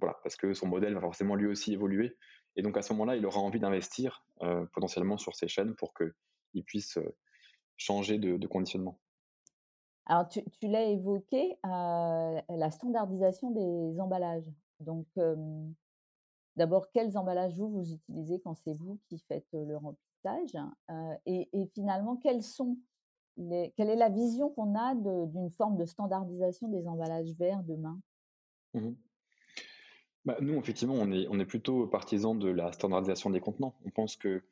[0.00, 2.16] voilà, parce que son modèle va forcément lui aussi évoluer.
[2.56, 4.24] Et donc, à ce moment-là, il aura envie d'investir
[4.72, 6.98] potentiellement sur ces chaînes pour qu'il puisse
[7.76, 8.98] changer de, conditionnement.
[10.06, 14.50] Alors, tu, l'as évoqué, euh, la standardisation des emballages.
[14.80, 15.06] Donc,
[16.56, 20.54] d'abord, quels emballages vous, vous utilisez quand c'est vous qui faites le remplissage
[20.90, 22.78] euh, et, finalement, quelles sont
[23.36, 27.98] les, quelle est la vision qu'on a d'une forme de standardisation des emballages verts demain?
[28.74, 28.92] Mmh
[30.24, 33.74] bah, Nous, effectivement, on est, on est plutôt partisans de la standardisation des contenants.
[33.84, 34.42] On pense que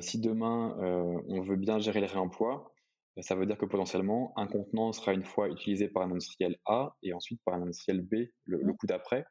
[0.00, 2.72] si demain euh, on veut bien gérer le réemploi,
[3.18, 6.56] euh, ça veut dire que potentiellement un contenant sera une fois utilisé par un industriel
[6.66, 8.76] A et ensuite par un industriel B le, mmh.
[8.76, 9.24] coup d'après,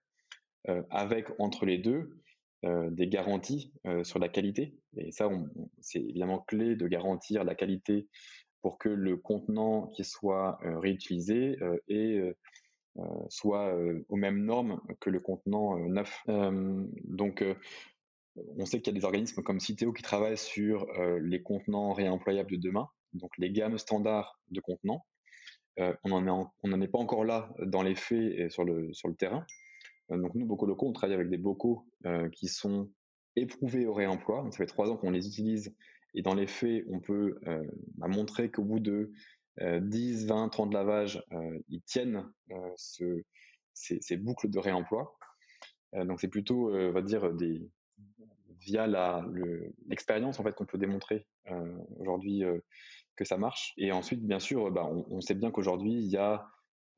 [0.91, 2.21] avec entre les deux
[2.63, 4.77] des garanties sur la qualité.
[4.97, 5.29] Et ça,
[5.79, 8.09] c'est évidemment clé de garantir la qualité
[8.61, 12.21] pour que le contenant qui soit réutilisé et
[13.29, 13.73] soit
[14.09, 16.21] aux mêmes normes que le contenant neuf.
[16.27, 17.41] donc
[18.57, 21.93] on sait qu'il y a des organismes comme Citeo qui travaillent sur euh, les contenants
[21.93, 25.05] réemployables de demain, donc les gammes standards de contenants.
[25.79, 29.15] Euh, on n'en est, pas encore là dans les faits et sur le, sur le
[29.15, 29.45] terrain.
[30.11, 31.85] Euh, donc nous, Bocaux locaux, on travaille avec des bocaux
[32.33, 32.89] qui sont
[33.35, 34.47] éprouvés au réemploi.
[34.51, 35.73] ça fait trois ans qu'on les utilise
[36.15, 37.39] et dans les faits, on peut
[37.97, 39.11] bah, montrer qu'au bout de
[39.61, 41.23] 10, 20, 30 lavages,
[41.67, 42.25] ils tiennent
[42.75, 43.25] ces,
[44.01, 45.17] ces, boucles de réemploi.
[45.93, 47.69] donc c'est plutôt, on va dire, des,
[48.59, 48.87] via
[49.87, 52.59] l'expérience en fait qu'on peut démontrer euh, aujourd'hui euh,
[53.15, 53.73] que ça marche.
[53.77, 56.47] Et ensuite, bien sûr, bah, on, sait bien qu'aujourd'hui il y a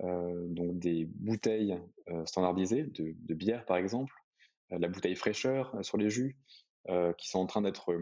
[0.03, 1.79] euh, donc des bouteilles
[2.25, 4.13] standardisées de, bière par exemple,
[4.69, 6.37] la bouteille fraîcheur sur les jus,
[7.17, 7.93] qui sont en train d'être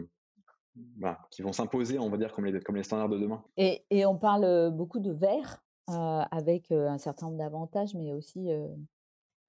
[0.74, 3.44] bah, qui vont s'imposer, on va dire, comme les, comme les standards de demain.
[3.56, 8.48] Et, et on parle beaucoup de verre, avec un certain nombre d'avantages, mais aussi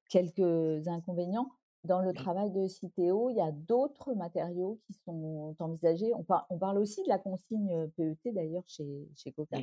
[0.09, 1.51] quelques inconvénients.
[1.83, 6.13] Dans le travail de Citeo, il y a d'autres matériaux qui sont envisagés.
[6.13, 9.57] On, on, parle aussi de la consigne PET d'ailleurs chez, chez Coca.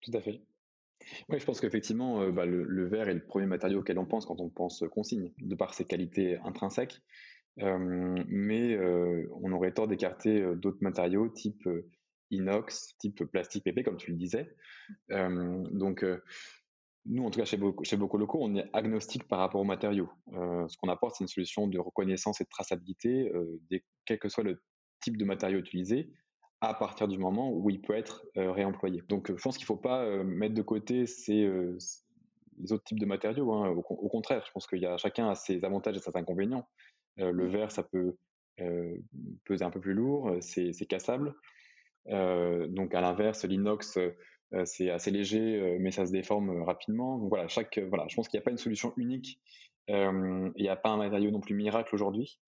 [0.00, 0.42] Tout à fait.
[1.28, 4.40] Oui, je pense qu'effectivement, bah, le, verre est le premier matériau auquel on pense quand
[4.40, 7.00] on pense consigne, de par ses qualités intrinsèques.
[7.56, 11.68] mais on aurait tort d'écarter d'autres matériaux type
[12.30, 14.54] inox, type plastique PP, comme tu le disais.
[15.08, 16.04] donc,
[17.06, 20.10] nous, en tout cas, chez, chez Locaux, on est agnostique par rapport aux matériaux.
[20.34, 23.60] Euh, ce qu'on apporte, c'est une solution de reconnaissance et de traçabilité, euh,
[24.06, 24.62] quel que soit le
[25.00, 26.12] type de matériau utilisé,
[26.60, 29.02] à partir du moment où il peut être euh, réemployé.
[29.08, 31.50] Donc, je pense qu'il ne faut pas mettre de côté ces,
[32.58, 33.52] les autres types de matériaux.
[33.52, 33.70] Hein.
[33.70, 36.68] Au, contraire, je pense qu'il y a chacun a ses avantages et ses inconvénients.
[37.16, 38.16] le verre, ça peut
[39.44, 41.34] peser un peu plus lourd, c'est cassable.
[42.06, 43.98] donc, à l'inverse, l'inox
[44.64, 47.18] c'est assez léger, mais ça se déforme rapidement.
[47.18, 49.40] Donc voilà, chaque, voilà, je pense qu'il n'y a pas une solution unique.
[49.88, 52.40] Il n'y a pas un matériau non plus miracle aujourd'hui.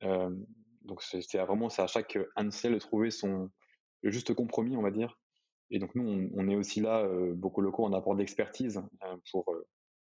[0.00, 3.50] donc c'est vraiment c'est à chaque Ansel de trouver son
[4.02, 5.18] le juste compromis, on va dire.
[5.70, 8.82] Et donc nous, on, est aussi là, beaucoup locaux, en apport d'expertise
[9.30, 9.54] pour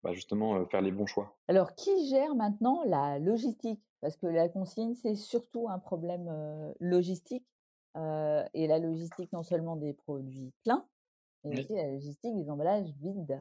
[0.03, 1.37] bah, justement faire les bons choix.
[1.47, 3.81] Alors, qui gère maintenant la logistique?
[4.01, 6.29] Parce que la consigne, c'est surtout un problème
[6.79, 7.47] logistique.
[7.95, 10.85] et la logistique, non seulement des produits pleins,
[11.45, 13.39] mais aussi la logistique des emballages vides.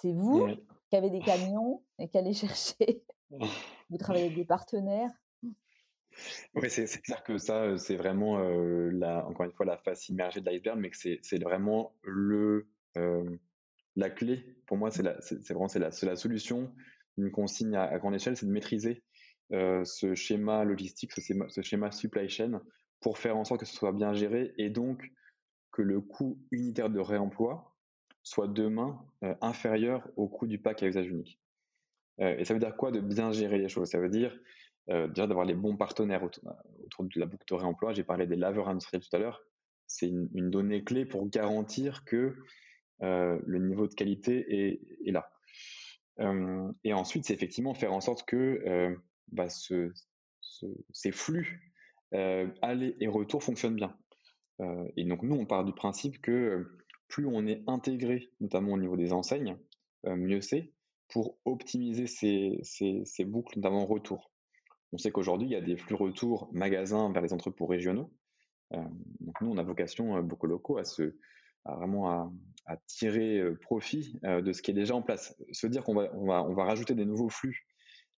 [0.00, 0.46] C'est vous
[0.90, 3.02] qui avez des camions et qui allez chercher?
[3.30, 5.10] vous travaillez avec des partenaires?
[6.54, 10.50] Oui, c'est clair que ça, c'est vraiment, la, encore une fois, la face immergée de
[10.50, 12.68] l'iceberg, mais que c'est vraiment le,
[13.94, 14.56] la clé.
[14.66, 16.72] Pour moi, c'est vraiment la, la, solution
[17.16, 19.04] d'une consigne à, grande échelle, c'est de maîtriser
[19.50, 22.60] ce schéma logistique, ce, ce, schéma supply chain,
[23.00, 25.08] pour faire en sorte que ce soit bien géré et donc
[25.78, 27.76] que le coût unitaire de réemploi
[28.24, 29.00] soit demain
[29.40, 31.40] inférieur au coût du pack à usage unique.
[32.18, 33.88] et ça veut dire quoi de bien gérer les choses?
[33.88, 34.36] Ça veut dire
[34.90, 36.42] euh, déjà d'avoir les bons partenaires autour,
[37.04, 37.92] de la boucle de réemploi.
[37.92, 39.42] J'ai parlé des laveurs industriels tout à l'heure.
[39.86, 42.34] C'est une, donnée clé pour garantir que
[43.02, 45.30] euh, le niveau de qualité est, là.
[46.20, 48.98] Euh, et ensuite, c'est effectivement faire en sorte que
[49.30, 51.72] bah, ces flux
[52.12, 53.94] aller et retour fonctionnent bien.
[54.96, 56.66] Et donc nous, on part du principe que
[57.08, 59.56] plus on est intégré, notamment au niveau des enseignes,
[60.04, 60.72] mieux c'est
[61.08, 64.30] pour optimiser ces, boucles, notamment retour.
[64.92, 68.12] On sait qu'aujourd'hui, il y a des flux retours magasins vers les entrepôts régionaux.
[68.74, 68.82] Euh,
[69.20, 71.16] donc nous, on a vocation, euh, beaucoup locaux, à, se,
[71.64, 72.10] vraiment
[72.66, 75.34] à, tirer euh, profit de ce qui est déjà en place.
[75.52, 77.66] Se dire qu'on va, on va, on va rajouter des nouveaux flux,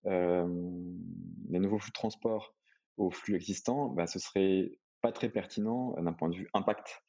[0.06, 2.56] des nouveaux flux de transport
[2.98, 4.72] aux flux existants, bah, ce serait
[5.02, 7.04] pas très pertinent d'un point de vue impact,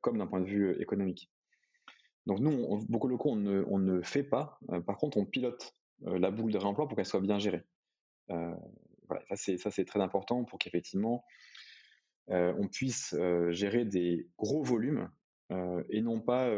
[0.00, 1.30] comme d'un point de vue économique.
[2.26, 4.58] Donc nous, beaucoup locaux, on ne, on ne fait pas.
[4.86, 7.64] par contre, on pilote la boucle de réemploi pour qu'elle soit bien gérée.
[8.30, 8.54] Euh,
[9.08, 11.24] voilà, ça c'est très important pour qu'effectivement
[12.30, 15.10] euh, on puisse euh, gérer des gros volumes
[15.90, 16.50] et non pas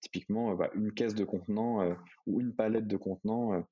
[0.00, 1.94] typiquement bah, une caisse de contenants
[2.26, 3.62] ou une palette de contenants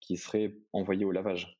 [0.00, 1.58] qui serait envoyée au lavage.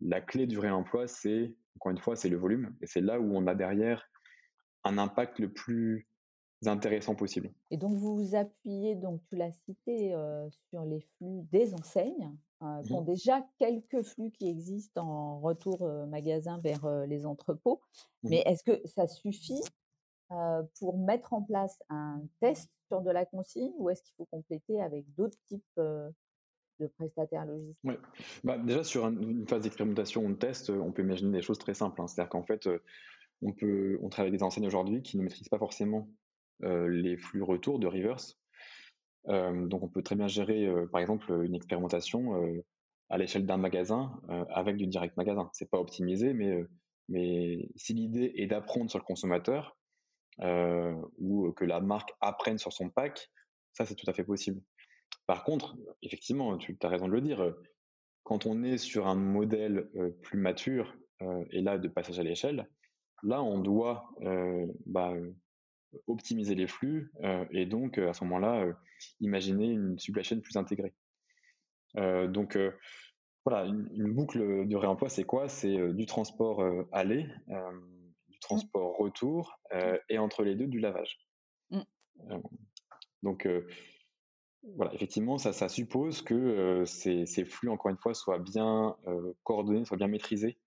[0.00, 3.36] la clé du réemploi, c'est encore une fois, c'est le volume et c'est là où
[3.36, 4.08] on a derrière
[4.84, 6.06] un impact le plus
[6.66, 7.52] intéressant possible.
[7.70, 10.14] Et donc vous vous appuyez, donc tu l'as cité,
[10.70, 13.06] sur les flux des enseignes, euh, qui ont mmh.
[13.06, 17.82] déjà quelques flux qui existent en retour magasin vers les entrepôts.
[18.22, 18.28] Mmh.
[18.30, 19.60] Mais est-ce que ça suffit
[20.78, 24.80] pour mettre en place un test sur de la consigne ou est-ce qu'il faut compléter
[24.80, 25.80] avec d'autres types
[26.80, 28.00] de prestataires logistiques
[28.42, 31.74] bah, Déjà, sur une phase d'expérimentation ou de test, on peut imaginer des choses très
[31.74, 32.00] simples.
[32.00, 32.06] Hein.
[32.06, 32.68] C'est-à-dire qu'en fait,
[33.42, 36.08] on, peut, on travaille avec des enseignes aujourd'hui qui ne maîtrisent pas forcément
[36.60, 38.38] les flux retour de reverse.
[39.26, 42.62] donc on peut très bien gérer, par exemple, une expérimentation
[43.10, 45.50] à l'échelle d'un magasin avec du direct magasin.
[45.52, 46.32] C'est pas optimisé,
[47.08, 49.76] mais si l'idée est d'apprendre sur le consommateur
[51.18, 53.30] ou que la marque apprenne sur son pack,
[53.72, 54.60] ça c'est tout à fait possible.
[55.26, 57.54] Par contre, effectivement, tu as raison de le dire,
[58.22, 59.88] quand on est sur un modèle
[60.22, 60.94] plus mature
[61.50, 62.68] et là de passage à l'échelle,
[63.22, 64.10] là on doit
[64.86, 65.14] bah,
[66.06, 68.72] optimiser les flux euh, et donc à ce moment-là euh,
[69.20, 70.94] imaginer une supply chain plus intégrée.
[71.94, 72.58] Donc
[73.46, 75.48] voilà, une, boucle de réemploi, c'est quoi?
[75.48, 76.60] C'est du transport
[76.90, 78.40] aller, du mmh.
[78.40, 79.60] transport retour
[80.08, 81.20] et entre les deux du lavage.
[81.70, 81.82] Mmh.
[83.22, 83.48] donc
[84.76, 88.96] voilà, effectivement, ça, ça suppose que ces, ces, flux, encore une fois, soient bien
[89.42, 90.58] coordonnés, soient bien maîtrisés,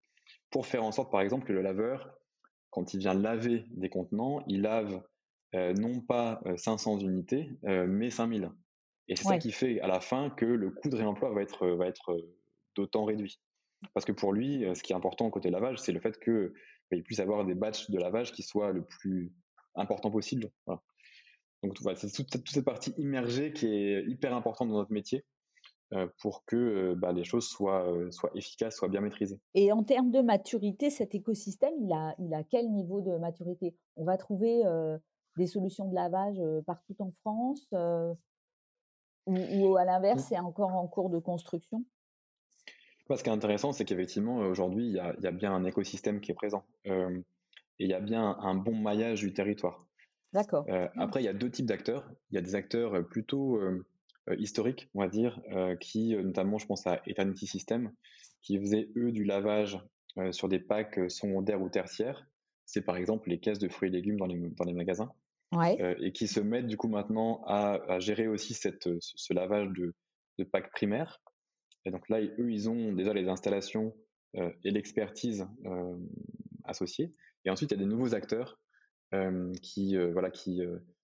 [0.52, 2.18] pour faire en sorte, par exemple, que le laveur,
[2.70, 5.02] quand il vient laver des contenants, il lave
[5.56, 8.52] euh, non pas 500 unités, mais 5000.
[9.10, 11.68] Et c'est ça qui fait à la fin que le coût de réemploi va être,
[11.68, 12.18] va être
[12.76, 13.40] d'autant réduit.
[13.94, 16.52] Parce que pour lui, ce qui est important côté lavage, c'est le fait qu'il
[16.92, 19.32] bah, puisse avoir des batchs de lavage qui soient le plus
[19.76, 20.52] important possible.
[21.64, 25.26] Donc voilà, c'est toute, toute, cette partie immergée qui est hyper importante dans notre métier
[26.20, 29.40] pour que bah, les choses soient, soient efficaces, soient bien maîtrisées.
[29.56, 33.74] Et en termes de maturité, cet écosystème, il a, il a quel niveau de maturité?
[33.96, 34.64] On va trouver
[35.38, 37.66] des solutions de lavage partout en France
[39.28, 41.84] ou, à l'inverse, c'est encore en cours de construction?
[43.10, 46.36] Ce qui est intéressant, c'est qu'effectivement, aujourd'hui, il y, a bien un écosystème qui est
[46.36, 49.87] présent et il y a bien un, bon maillage du territoire.
[50.34, 50.66] D'accord.
[50.68, 50.90] Mmh.
[50.98, 52.10] Après, il y a deux types d'acteurs.
[52.32, 53.60] Il y a des acteurs plutôt
[54.38, 55.40] historiques, on va dire,
[55.80, 57.92] qui, notamment, je pense à Eternity System,
[58.42, 59.80] qui faisaient, eux, du lavage
[60.32, 62.28] sur des packs secondaires ou tertiaires.
[62.66, 65.12] C'est par exemple les caisses de fruits et légumes dans les, dans les magasins.
[65.80, 69.96] et qui se mettent du coup maintenant à, gérer aussi cette, ce, lavage de,
[70.40, 71.22] de packs primaires.
[71.86, 73.96] Et donc là, eux, ils ont déjà les installations
[74.36, 75.48] et l'expertise
[76.66, 77.14] associée.
[77.46, 78.60] Et ensuite, il y a des nouveaux acteurs
[79.62, 80.62] qui, voilà, qui,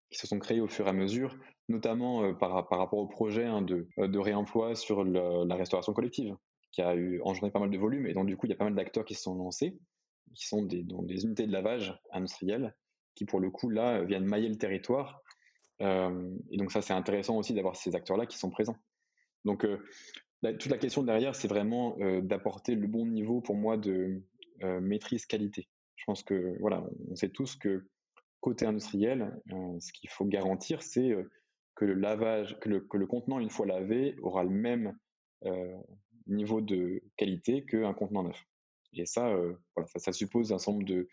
[0.09, 1.37] qui se sont créés au fur et à mesure,
[1.69, 6.35] notamment par, par rapport au projet hein, de, de réemploi sur la restauration collective,
[6.71, 8.07] qui a eu engendré pas mal de volume.
[8.07, 9.77] Et donc, du coup, il y a pas mal d'acteurs qui se sont lancés,
[10.35, 12.75] qui sont des, dans des unités de lavage industrielles,
[13.15, 15.21] qui, pour le coup, là, viennent mailler le territoire.
[15.79, 18.77] et donc, ça, c'est intéressant aussi d'avoir ces acteurs-là qui sont présents.
[19.45, 19.65] Donc,
[20.41, 24.21] toute la question derrière, c'est vraiment d'apporter le bon niveau, pour moi, de
[24.81, 25.69] maîtrise qualité.
[25.95, 27.85] Je pense que, voilà, on sait tous que
[28.43, 29.41] côté industriel,
[29.79, 31.15] ce qu'il faut garantir, c'est
[31.75, 34.97] que le lavage, que le, que le, contenant, une fois lavé, aura le même
[36.27, 38.45] niveau de qualité qu'un contenant neuf.
[38.93, 41.07] Et ça, euh, voilà, ça, suppose un certain nombre de,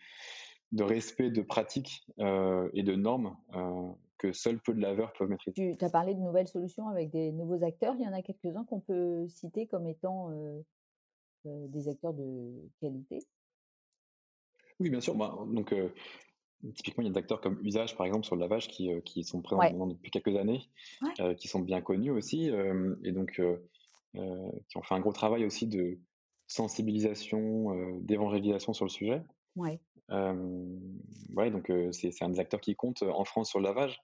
[0.71, 5.29] de respect de pratiques euh, et de normes euh, que seuls peu de laveurs peuvent
[5.29, 5.75] maîtriser.
[5.77, 7.95] Tu as parlé de nouvelles solutions avec des nouveaux acteurs.
[7.97, 10.29] Il y en a quelques-uns qu'on peut citer comme étant
[11.43, 13.19] des acteurs de qualité
[14.79, 15.15] Oui, bien sûr.
[15.15, 15.73] Bah, donc,
[16.75, 19.23] typiquement, il y a des acteurs comme Usage, par exemple, sur le lavage, qui, qui
[19.23, 20.61] sont présents depuis quelques années,
[21.37, 22.51] qui sont bien connus aussi.
[23.03, 23.41] et donc,
[24.17, 25.97] euh, qui ont fait un gros travail aussi de
[26.47, 29.21] sensibilisation, euh, d'évangélisation sur le sujet.
[29.55, 29.79] Ouais.
[30.09, 34.01] ouais, donc c'est un des acteurs qui compte en France sur le lavage.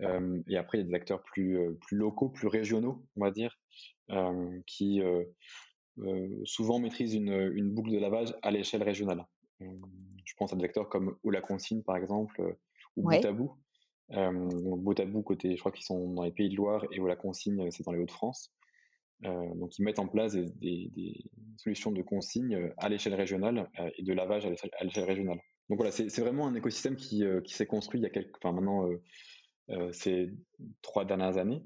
[0.00, 3.58] et après, il y a des acteurs plus, plus locaux, plus régionaux, on va dire,
[4.66, 5.02] qui
[6.44, 9.26] souvent maîtrisent une, une, boucle de lavage à l'échelle régionale.
[9.60, 12.56] Je pense à des acteurs comme Oula Consigne, par exemple,
[12.96, 13.16] ou ouais.
[13.16, 13.56] Boutabou.
[14.10, 17.84] Boutabou, côté, je crois qu'ils sont dans les Pays de Loire, et Oula Consigne, c'est
[17.84, 18.52] dans les Hauts-de-France.
[19.22, 21.24] Donc, ils mettent en place des,
[21.58, 25.40] solutions de consigne à l'échelle régionale et de lavage à l'échelle régionale.
[25.68, 28.88] Donc voilà, c'est vraiment un écosystème qui, s'est construit il y a quelques, enfin maintenant,
[29.92, 30.32] ces
[30.82, 31.62] trois dernières années.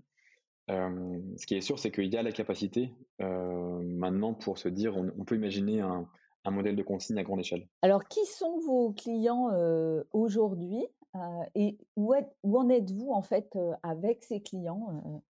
[0.68, 5.24] ce qui est sûr, c'est qu'il y a la capacité maintenant pour se dire, on,
[5.24, 6.08] peut imaginer un,
[6.50, 7.66] modèle de consigne à grande échelle.
[7.82, 9.50] Alors, qui sont vos clients
[10.12, 10.86] aujourd'hui
[11.54, 15.22] et où, où en êtes-vous en fait avec ces clients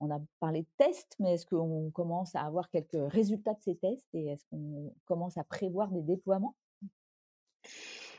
[0.00, 3.76] on a parlé de tests, mais est-ce qu'on commence à avoir quelques résultats de ces
[3.76, 6.54] tests et est-ce qu'on commence à prévoir des déploiements?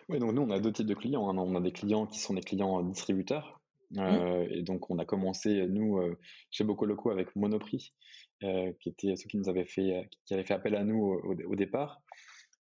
[0.09, 1.29] Oui, donc nous, on a deux types de clients.
[1.29, 1.38] Hein.
[1.38, 3.62] On a des clients qui sont des clients distributeurs.
[3.91, 3.99] Mmh.
[3.99, 6.17] Euh, et donc, on a commencé, nous, euh,
[6.51, 7.93] chez Bocoloco, avec Monoprix,
[8.43, 11.55] euh, qui était ceux qui nous avaient fait, qui avaient fait appel à nous au,
[11.55, 12.01] départ.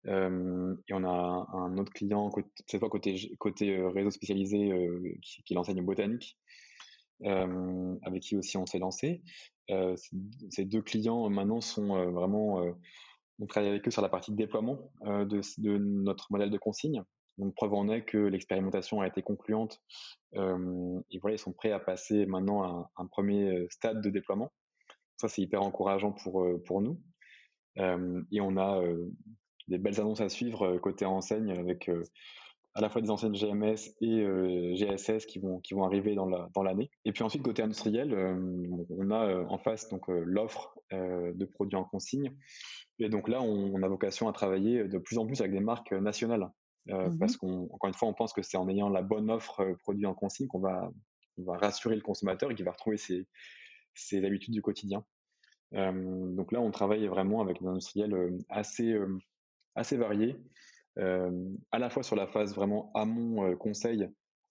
[0.08, 2.30] Et on a un autre client,
[2.66, 4.70] cette fois côté, réseau spécialisé,
[5.22, 6.38] qui, qui l'enseigne botanique,
[7.24, 9.22] avec qui aussi on s'est lancé.
[9.68, 12.62] ces deux clients maintenant sont vraiment,
[13.38, 17.02] on travaille avec eux sur la partie déploiement de, de, notre modèle de consigne.
[17.36, 19.80] Donc preuve en est que l'expérimentation a été concluante
[20.34, 24.50] et voilà ils sont prêts à passer maintenant à un, premier stade de déploiement.
[25.18, 26.98] Ça c'est hyper encourageant pour pour nous.
[27.76, 28.82] et on a
[29.68, 31.88] des belles annonces à suivre côté enseigne avec
[32.78, 36.26] à la fois des enseignes GMS et euh, GSS qui vont, qui vont arriver dans
[36.26, 36.48] l'année.
[36.54, 36.64] Dans
[37.04, 41.76] et puis ensuite, côté industriel, euh, on a euh, en face donc l'offre de produits
[41.76, 42.32] en consigne.
[43.00, 45.92] Et donc là, on, a vocation à travailler de plus en plus avec des marques
[45.92, 46.48] nationales.
[46.86, 50.06] Mmh parce qu'encore une fois, on pense que c'est en ayant la bonne offre produit
[50.06, 50.90] en consigne qu'on va,
[51.36, 53.26] on va rassurer le consommateur et qu'il va retrouver ses,
[53.92, 55.04] ses, habitudes du quotidien.
[55.72, 58.96] donc là, on travaille vraiment avec des industriels assez,
[59.78, 60.36] assez variés
[60.96, 64.08] à la fois sur la phase vraiment amont conseil,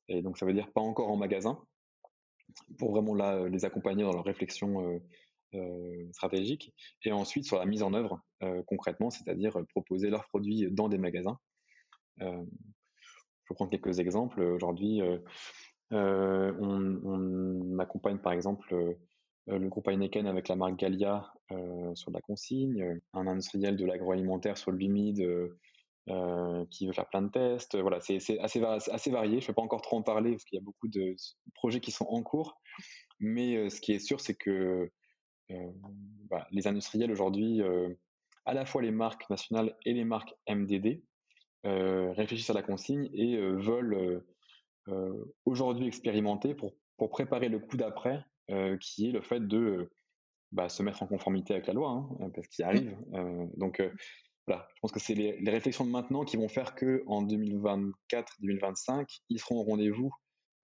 [0.08, 1.60] et donc ça veut dire pas encore en magasin,
[2.78, 5.02] pour vraiment là, les accompagner dans leur réflexion
[6.12, 8.22] stratégique, et ensuite sur la mise en œuvre
[8.66, 11.38] concrètement, c'est-à-dire proposer leurs produits dans des magasins.
[12.20, 12.26] je
[13.48, 14.42] peux prendre quelques exemples.
[14.42, 15.02] Aujourd'hui,
[15.92, 18.98] on, accompagne par exemple
[19.48, 21.34] le groupe Heineken avec la marque Gallia
[21.94, 25.26] sur la consigne, un industriel de l'agroalimentaire sur le bimide
[26.10, 27.78] euh, qui veut faire plein de tests.
[27.78, 29.42] Voilà, c'est assez, assez varié.
[29.42, 31.16] Je ne vais pas encore trop en parler parce qu'il y a beaucoup de
[31.54, 32.62] projets qui sont en cours.
[33.20, 34.90] Mais euh, ce qui est sûr, c'est que
[35.52, 35.72] euh,
[36.52, 37.62] les industriels aujourd'hui,
[38.46, 41.04] à la fois les marques nationales et les marques MDD,
[41.64, 44.24] réfléchissent à la consigne et veulent
[45.46, 48.24] aujourd'hui expérimenter pour, pour préparer le coup d'après,
[48.80, 49.92] qui est le fait de
[50.52, 52.96] bah, se mettre en conformité avec la loi, hein, parce qu'il arrive.
[53.58, 53.82] donc,
[54.48, 59.40] je pense que c'est les, réflexions de maintenant qui vont faire que en 2024-2025, ils
[59.40, 60.14] seront au rendez-vous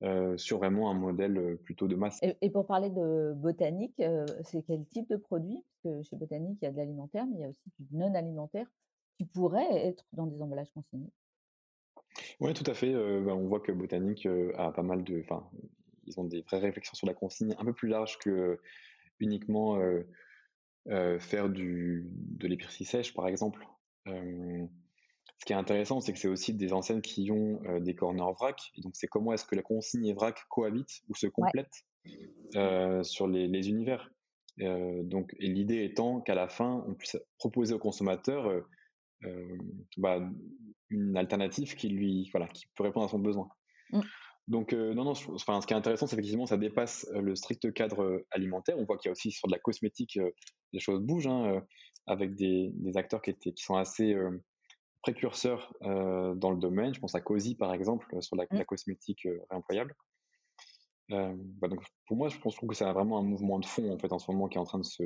[0.03, 2.19] euh, sur vraiment un modèle euh, plutôt de masse.
[2.41, 5.63] Et, pour parler de botanique, euh, c'est quel type de produit?
[5.83, 7.95] Parce que chez Botanique, il y a de l'alimentaire, mais il y a aussi du
[7.95, 8.67] non alimentaire
[9.17, 11.11] qui pourrait être dans des emballages consignés.
[12.39, 12.93] Oui, tout à fait.
[13.21, 14.27] Bah, on voit que Botanique
[14.57, 15.49] a pas mal de, enfin,
[16.05, 18.59] ils ont des vraies réflexions sur la consigne un peu plus larges que
[19.19, 19.79] uniquement
[21.19, 23.65] faire du, de l'épicerie sèche, par exemple.
[24.05, 28.71] ce qui est intéressant, c'est que c'est aussi des enseignes qui ont des corners vrac.
[28.77, 31.85] Et donc, c'est comment est-ce que la consigne et vrac cohabitent ou se complètent
[33.03, 34.11] sur les, les univers.
[34.57, 38.63] donc, et l'idée étant qu'à la fin, on puisse proposer au consommateur
[39.97, 40.19] bah,
[40.89, 43.49] une alternative qui lui, voilà, qui peut répondre à son besoin.
[43.91, 44.01] Mmh.
[44.47, 47.35] Donc, euh, non, non, enfin, ce qui est intéressant, c'est effectivement, ça dépasse euh, le
[47.35, 48.77] strict cadre euh, alimentaire.
[48.77, 50.19] On voit qu'il y a aussi sur de la cosmétique,
[50.73, 51.61] les choses bougent, hein,
[52.07, 54.15] avec des, des, acteurs qui, étaient, qui sont assez
[55.01, 56.93] précurseurs dans le domaine.
[56.93, 58.57] Je pense à Cozy, par exemple, sur la, mmh.
[58.57, 59.93] la cosmétique réemployable.
[61.09, 64.11] Bah, donc, pour moi, je pense que c'est vraiment un mouvement de fond, en fait,
[64.11, 65.03] en ce moment, qui est en train de se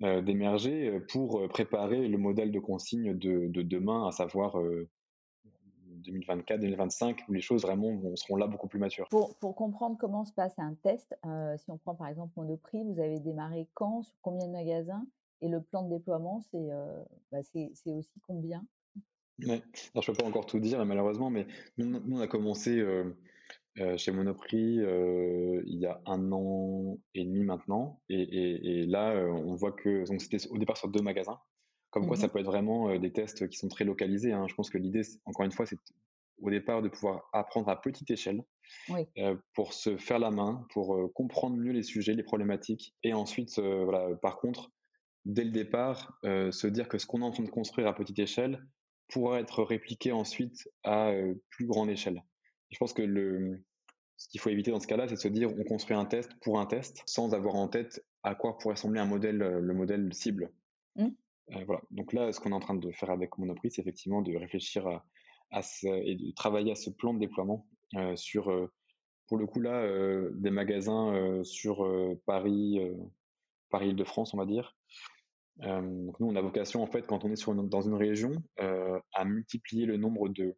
[0.00, 4.56] d'émerger pour préparer le modèle de consigne de, de demain, à savoir
[6.04, 9.08] 2024, 2025, où les choses vraiment vont, seront là beaucoup plus matures.
[9.10, 12.84] Pour, pour comprendre comment se passe un test, euh, si on prend par exemple Monoprix,
[12.84, 15.06] vous avez démarré quand, sur combien de magasins?
[15.40, 18.64] Et le plan de déploiement, c'est euh, bah aussi combien?
[19.40, 19.62] Ouais.
[19.94, 21.46] Alors, Je ne peux pas encore tout dire, malheureusement, mais
[21.76, 23.14] nous, on a commencé euh,
[23.96, 28.00] chez Monoprix il y a un an et demi maintenant.
[28.08, 31.38] Et, et, et là, on voit que c'était au départ sur deux magasins.
[31.90, 34.32] Comme quoi, ça mmh peut être vraiment des tests qui sont très localisés.
[34.32, 34.46] Hein.
[34.48, 35.78] Je pense que l'idée, encore une fois, c'est
[36.40, 38.44] au départ de pouvoir apprendre à petite échelle
[39.54, 42.94] pour se faire la main, pour comprendre mieux les sujets, les problématiques.
[43.02, 44.70] Et ensuite, voilà, par contre,
[45.24, 48.18] dès le départ, se dire que ce qu'on est en train de construire à petite
[48.18, 48.62] échelle
[49.08, 51.12] pourra être répliqué ensuite à
[51.50, 52.22] plus grande échelle.
[52.70, 53.64] je pense que le,
[54.18, 56.30] ce qu'il faut éviter dans ce cas-là, c'est de se dire on construit un test
[56.42, 60.12] pour un test sans avoir en tête à quoi pourrait ressembler un modèle, le modèle
[60.12, 60.52] cible.
[60.96, 61.08] Mmh.
[61.54, 61.82] Euh, voilà.
[61.90, 64.86] Donc là, ce qu'on est en train de faire avec Monoprix, c'est effectivement de réfléchir
[65.84, 68.70] et de travailler à ce plan de déploiement euh, sur, euh,
[69.28, 69.86] pour le coup là,
[70.34, 71.86] des magasins sur
[72.26, 72.80] Paris,
[73.70, 74.76] Paris-Île-de-France, on va dire.
[75.60, 79.98] nous, on a vocation en fait, quand on est dans une région, à multiplier le
[79.98, 80.56] nombre de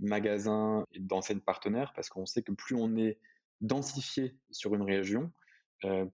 [0.00, 3.20] magasins et d'enseignes partenaires, parce qu'on sait que plus on est
[3.60, 5.30] densifié sur une région,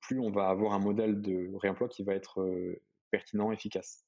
[0.02, 2.46] plus on va avoir un modèle de réemploi qui va être
[3.10, 4.04] pertinent, efficace.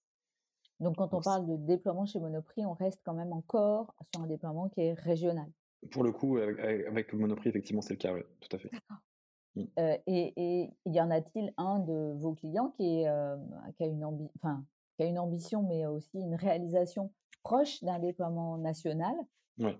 [0.81, 4.27] Donc, quand on parle de déploiement chez Monoprix, on reste quand même encore sur un
[4.27, 5.51] déploiement qui est régional.
[5.91, 8.70] Pour le coup, avec, Monoprix, effectivement, c'est le cas, oui, tout à fait.
[9.55, 9.62] Mmh.
[9.79, 13.37] Euh, et, y en a-t-il un de vos clients qui, est, euh,
[13.77, 14.05] qui, a une
[14.37, 14.64] enfin,
[14.97, 17.11] qui a une ambition, mais aussi une réalisation
[17.43, 19.14] proche d'un déploiement national?
[19.59, 19.72] Oui.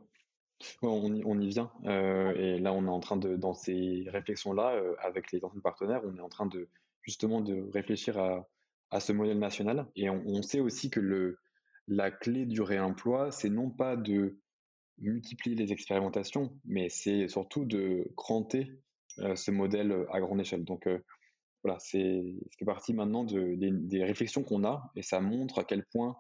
[0.81, 1.71] on, y, on, y, vient.
[1.85, 6.01] Euh, et là, on est en train de, dans ces réflexions-là, avec les anciens partenaires,
[6.07, 6.71] on est en train de
[7.03, 8.49] justement de réfléchir à,
[8.91, 9.87] à ce modèle national.
[9.97, 11.39] Et on, sait aussi que le,
[11.89, 14.39] la clé du réemploi, c'est non pas de
[14.99, 18.81] multiplier les expérimentations, mais c'est surtout de cranter
[19.19, 20.65] euh, ce modèle à grande échelle.
[20.65, 20.99] Donc euh,
[21.63, 22.23] voilà, c'est
[22.59, 26.17] fait partie maintenant de, des, réflexions qu'on a, et ça montre à quel point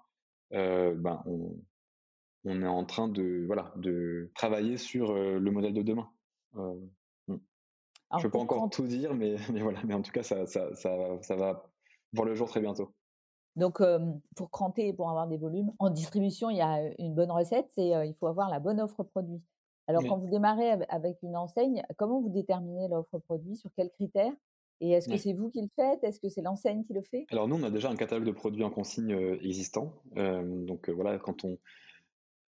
[0.52, 1.56] euh, ben, on,
[2.44, 6.10] on, est en train de, voilà, de travailler sur le modèle de demain.
[6.52, 6.86] Hmm.
[7.28, 7.34] je
[8.16, 10.74] ne peux pas encore tout dire, mais, mais, voilà, mais en tout cas, ça, ça,
[10.74, 10.90] ça,
[11.22, 11.70] ça va
[12.12, 12.92] voir le jour très bientôt.
[13.56, 13.80] Donc,
[14.34, 17.88] pour cranter, pour avoir des volumes, en distribution, il y a une bonne recette, c'est
[18.06, 19.40] il faut avoir la bonne offre produit.
[19.86, 23.56] Alors, quand vous démarrez avec une enseigne, comment vous déterminez l'offre produit?
[23.56, 24.32] Sur quels critères?
[24.82, 26.04] Et est-ce que c'est vous qui le faites?
[26.04, 27.24] Est-ce que c'est l'enseigne qui le fait?
[27.30, 29.94] Alors, nous, on a déjà un catalogue de produits en consigne existant.
[30.14, 31.56] donc, voilà, quand on,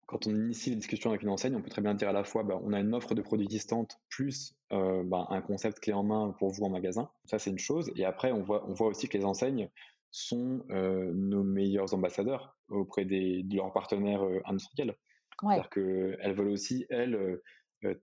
[0.07, 2.25] quand on initie les discussions avec une enseigne, on peut très bien dire à la
[2.25, 6.03] fois, bah, on a une offre de produits existante plus bah, un concept clé en
[6.03, 7.11] main pour vous en magasin.
[7.25, 7.91] Ça, c'est une chose.
[7.97, 9.71] Et après, on voit, on voit aussi que les enseignes
[10.11, 14.95] sont nos meilleurs ambassadeurs auprès des, de leurs partenaires industriels.
[15.41, 17.41] C'est-à-dire qu'elles veulent aussi, elles,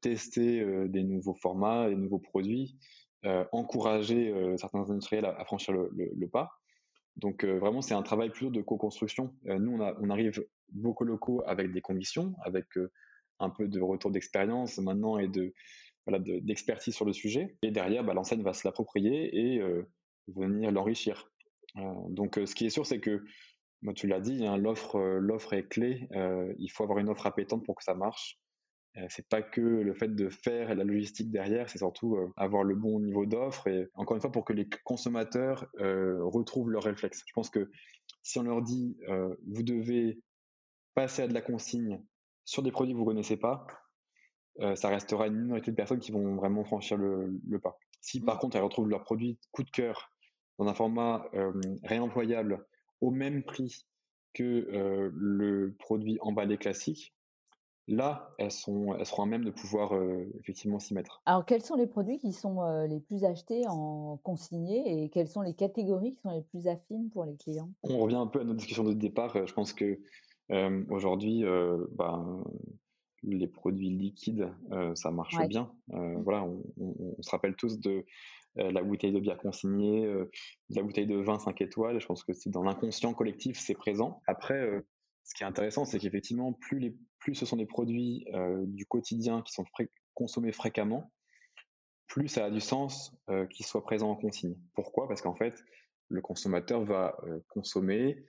[0.02, 2.78] tester des nouveaux formats, des nouveaux produits,
[3.52, 6.50] encourager certains industriels à, franchir le, pas.
[7.20, 9.34] Donc vraiment, c'est un travail plutôt de co-construction.
[9.45, 12.65] nous, on, arrive beaucoup locaux avec des conditions, avec
[13.39, 15.30] un peu de retour d'expérience maintenant et
[16.07, 17.57] d'expertise sur le sujet.
[17.61, 19.61] Et derrière, bah, l'enseigne va se l'approprier et
[20.36, 21.30] venir l'enrichir.
[21.78, 23.24] Euh, donc, euh, ce qui est sûr, c'est que,
[23.95, 26.07] tu l'as dit, hein, l'offre, euh, l'offre est clé.
[26.57, 28.39] il faut avoir une offre appétante pour que ça marche.
[29.07, 32.99] C'est pas que le fait de faire la logistique derrière, c'est surtout avoir le bon
[32.99, 37.23] niveau d'offre et encore une fois pour que les consommateurs retrouvent leur réflexe.
[37.25, 37.69] Je pense que
[38.23, 38.97] si on leur dit
[39.47, 40.19] vous devez
[40.95, 42.01] passer à de la consigne
[42.45, 43.67] sur des produits que vous connaissez pas,
[44.75, 47.77] ça restera une minorité de personnes qui vont vraiment franchir le, le pas.
[48.01, 50.11] Si par contre elles retrouvent leur produit coup de cœur
[50.57, 51.29] dans un format
[51.83, 52.65] réemployable
[53.01, 53.85] au même prix
[54.33, 57.13] que le produit emballé classique,
[57.89, 59.91] là, elles, sont, elles seront à même de pouvoir
[60.39, 61.21] effectivement s'y mettre.
[61.25, 65.41] Alors, quels sont les produits qui sont les plus achetés en consigné et quelles sont
[65.41, 67.69] les catégories qui sont les plus affines pour les clients?
[67.83, 69.45] On revient un peu à notre discussion de départ.
[69.45, 69.99] Je pense que
[70.89, 71.43] aujourd'hui,
[71.91, 72.43] ben,
[73.23, 74.49] les produits liquides,
[74.93, 75.71] ça marche bien.
[75.87, 76.21] Mmh.
[76.21, 76.45] Voilà,
[76.77, 78.05] on, se rappelle tous de
[78.55, 80.29] la bouteille de bière consignée, de
[80.75, 81.99] la bouteille de vin 5 étoiles.
[81.99, 84.21] Je pense que c'est dans l'inconscient collectif, c'est présent.
[84.27, 84.83] Après,
[85.30, 86.97] ce qui est intéressant, c'est qu'effectivement, plus,
[87.34, 88.25] ce sont des produits
[88.65, 89.63] du quotidien qui sont
[90.15, 91.13] consommés fréquemment,
[92.07, 93.15] plus ça a du sens
[93.51, 94.55] qu'ils soient présents en consigne.
[94.73, 95.07] Pourquoi?
[95.07, 95.63] Parce qu'en fait,
[96.07, 97.15] le consommateur va
[97.47, 98.25] consommer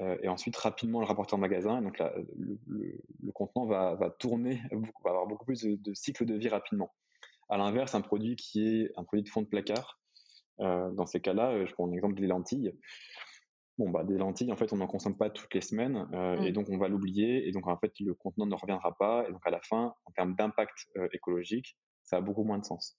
[0.00, 1.80] et ensuite rapidement le rapporter en magasin.
[1.80, 2.02] Donc
[2.36, 4.60] le, contenant va, tourner,
[5.04, 6.92] va avoir beaucoup plus de, de cycles de vie rapidement.
[7.50, 10.00] À l'inverse, un produit qui est un produit de fond de placard,
[10.58, 12.72] dans ces cas-là, je prends l'exemple des lentilles
[13.78, 16.50] bon bah des lentilles en fait on n'en consomme pas toutes les semaines euh, et
[16.50, 16.52] mmh.
[16.52, 19.40] donc on va l'oublier et donc en fait le contenant ne reviendra pas et donc
[19.46, 22.98] à la fin en termes d'impact euh, écologique ça a beaucoup moins de sens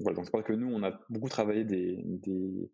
[0.00, 2.70] voilà donc je crois que nous on a beaucoup travaillé des des,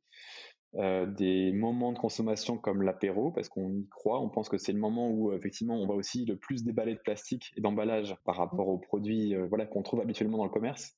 [0.76, 4.72] euh, des moments de consommation comme l'apéro parce qu'on y croit on pense que c'est
[4.72, 8.36] le moment où effectivement on va aussi le plus déballer de plastique et d'emballage par
[8.36, 8.38] mmh.
[8.38, 10.94] rapport aux produits voilà qu'on trouve habituellement dans le commerce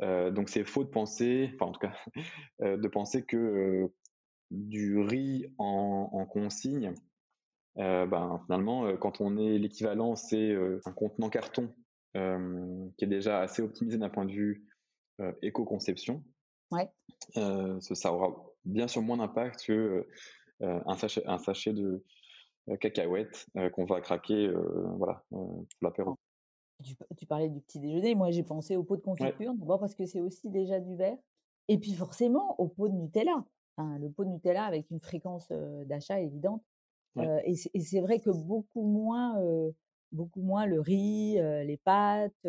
[0.00, 1.92] donc c'est faux de penser, enfin en tout cas,
[2.76, 3.90] de penser que
[4.50, 6.94] du riz en, consigne,
[7.78, 11.72] euh, ben, finalement, euh, quand on est l'équivalent, c'est euh, un contenant carton
[12.14, 14.66] qui est déjà assez optimisé d'un point de vue
[15.40, 16.24] éco-conception.
[16.72, 16.90] Ouais.
[17.34, 18.34] ça aura
[18.64, 20.04] bien sûr moins d'impact que
[20.60, 22.02] un, sachet, un sachet de
[22.80, 24.50] cacahuètes qu'on va craquer
[24.96, 26.18] voilà, pour l'apéro.
[27.16, 30.04] Tu, parlais du petit déjeuner, moi j'ai pensé au pot de confiture, d'abord parce que
[30.04, 31.18] c'est aussi déjà du verre,
[31.68, 33.44] et puis forcément au pot de Nutella
[33.78, 35.48] le pot de Nutella avec une fréquence
[35.86, 36.62] d'achat évidente.
[37.16, 39.40] et c'est vrai que beaucoup moins,
[40.12, 42.46] beaucoup moins le riz, les pâtes,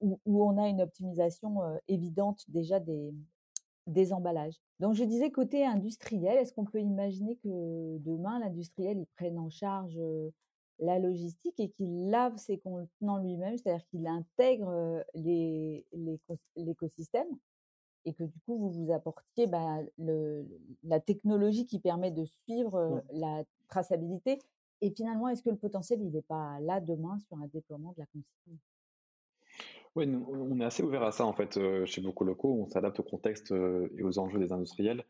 [0.00, 3.12] où, on a une optimisation évidente déjà des,
[3.86, 4.56] des emballages.
[4.80, 9.50] Donc je disais côté industriel, est-ce qu'on peut imaginer que demain l'industriel il prenne en
[9.50, 9.98] charge
[10.78, 15.04] la logistique et qu'il lave ses contenants lui-même, c'est-à-dire qu'il intègre
[16.56, 17.28] l'écosystème?
[18.06, 20.46] Et que du coup, vous vous apportiez bah, le,
[20.84, 24.38] la technologie qui permet de suivre la traçabilité.
[24.80, 28.00] Et finalement, est-ce que le potentiel, il n'est pas là demain sur un déploiement de
[28.00, 28.58] la consigne?
[29.96, 32.52] Oui, on est assez ouvert à ça en fait chez beaucoup locaux.
[32.62, 35.04] On s'adapte au contexte et aux enjeux des industriels.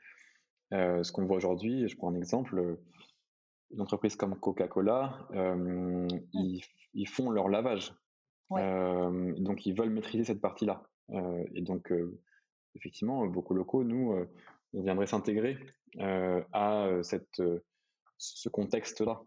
[0.70, 2.78] ce qu'on voit aujourd'hui, je prends un exemple,
[3.72, 6.06] une entreprise comme Coca-Cola, mmh.
[6.34, 6.62] ils,
[6.94, 7.92] ils, font leur lavage.
[8.50, 10.88] donc ils veulent maîtriser cette partie-là.
[11.52, 11.92] et donc
[12.76, 14.28] effectivement, beaucoup locaux, nous, euh,
[14.74, 15.58] on viendrait s'intégrer
[15.98, 17.42] euh, à euh, cette,
[18.18, 19.22] ce contexte-là.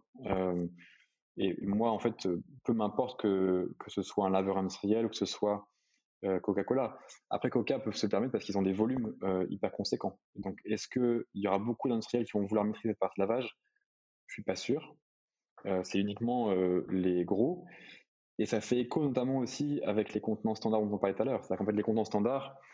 [1.37, 2.27] et moi, en fait,
[2.63, 5.67] peu m'importe que, que ce soit un laveur industriel ou que ce soit
[6.41, 6.99] Coca-Cola.
[7.29, 9.15] Après, Coca peuvent se permettre parce qu'ils ont des volumes
[9.49, 10.19] hyper conséquents.
[10.35, 13.57] Donc, est-ce qu'il y aura beaucoup d'industriels qui vont vouloir maîtriser cette partie lavage?
[14.27, 14.97] Je suis pas sûr.
[15.83, 16.51] c'est uniquement
[16.89, 17.65] les gros.
[18.39, 21.25] Et ça fait écho notamment aussi avec les contenants standards dont on parlait tout à
[21.25, 21.43] l'heure.
[21.43, 22.68] C'est-à-dire qu'en fait, les contenants standards, euh,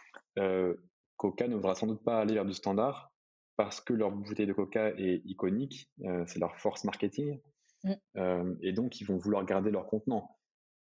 [1.18, 3.12] Coca ne voudra sans doute pas aller vers du standard
[3.58, 5.90] parce que leur bouteille de Coca est iconique,
[6.26, 7.40] c'est leur force marketing,
[7.84, 8.56] mmh.
[8.62, 10.38] et donc ils vont vouloir garder leur contenant.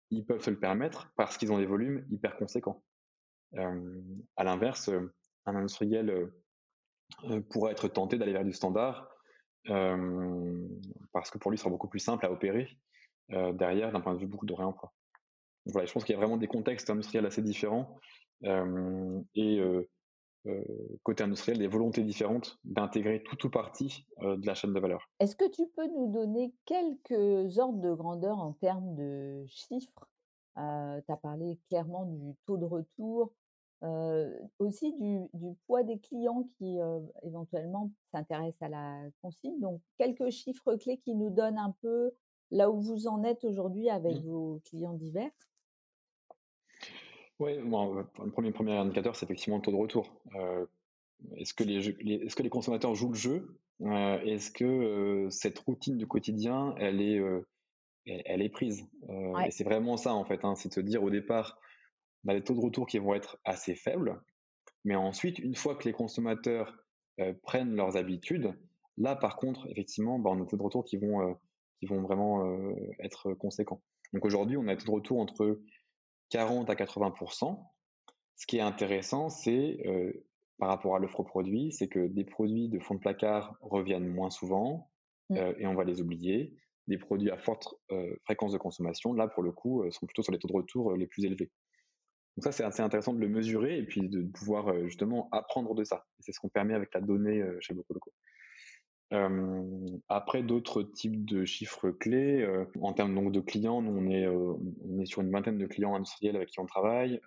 [0.09, 2.83] Ils peuvent se le permettre parce qu'ils ont des volumes hyper conséquents.
[3.55, 4.89] à l'inverse,
[5.45, 6.31] un industriel
[7.49, 9.07] pourrait être tenté d'aller vers du standard
[9.65, 12.69] parce que pour lui, ce sera beaucoup plus simple à opérer
[13.29, 14.91] derrière d'un point de vue beaucoup de réemploi.
[15.67, 17.99] voilà, je pense qu'il y a vraiment des contextes industriels assez différents
[18.43, 19.61] et
[21.03, 25.09] côté industriel, des volontés différentes d'intégrer tout ou partie de la chaîne de valeur.
[25.19, 30.09] Est-ce que tu peux nous donner quelques ordres de grandeur en termes de chiffres?
[30.55, 33.31] Tu as parlé clairement du taux de retour,
[34.59, 36.77] aussi du, du, poids des clients qui
[37.23, 39.59] éventuellement s'intéressent à la consigne.
[39.59, 42.11] Donc, quelques chiffres clés qui nous donnent un peu
[42.51, 44.27] là où vous en êtes aujourd'hui avec mmh.
[44.27, 45.31] vos clients divers
[47.43, 50.21] oui, le premier, premier indicateur, c'est effectivement le taux de retour.
[50.35, 50.65] Euh,
[51.37, 51.89] est-ce que les,
[52.25, 53.57] est-ce que les consommateurs jouent le jeu?
[53.81, 57.21] Euh, Est-ce que euh, cette routine du quotidien, elle est,
[58.05, 58.87] elle, est prise?
[59.45, 61.59] Et c'est vraiment ça en fait, hein, c'est de se dire au départ,
[62.25, 64.21] on a des taux de retour qui vont être assez faibles,
[64.85, 66.77] mais ensuite, une fois que les consommateurs
[67.43, 68.53] prennent leurs habitudes,
[68.97, 71.37] là par contre, effectivement, bah, on a des taux de retour qui vont,
[71.79, 73.81] qui vont vraiment être conséquents.
[74.13, 75.59] Donc aujourd'hui, on a des taux de retour entre
[76.33, 77.63] 40 à 80%
[78.35, 80.11] Ce qui est intéressant, c'est euh,
[80.57, 84.31] par rapport à l'offre produit, c'est que des produits de fond de placard reviennent moins
[84.31, 84.89] souvent
[85.29, 85.37] mmh.
[85.37, 86.57] euh, et on va les oublier.
[86.87, 87.75] des produits à forte
[88.25, 91.05] fréquence de consommation, là, pour le coup, sont plutôt sur les taux de retour les
[91.05, 91.51] plus élevés.
[92.35, 95.83] Donc ça, c'est assez intéressant de le mesurer et puis de pouvoir justement apprendre de
[95.83, 96.03] ça.
[96.19, 98.11] C'est ce qu'on permet avec la donnée chez Bocoloco.
[99.13, 99.63] Euh,
[100.09, 102.47] après, d'autres types de chiffres clés,
[102.81, 105.95] en termes donc, de clients, nous, on est, on est sur une vingtaine de clients
[105.95, 107.21] industriels avec qui on travaille.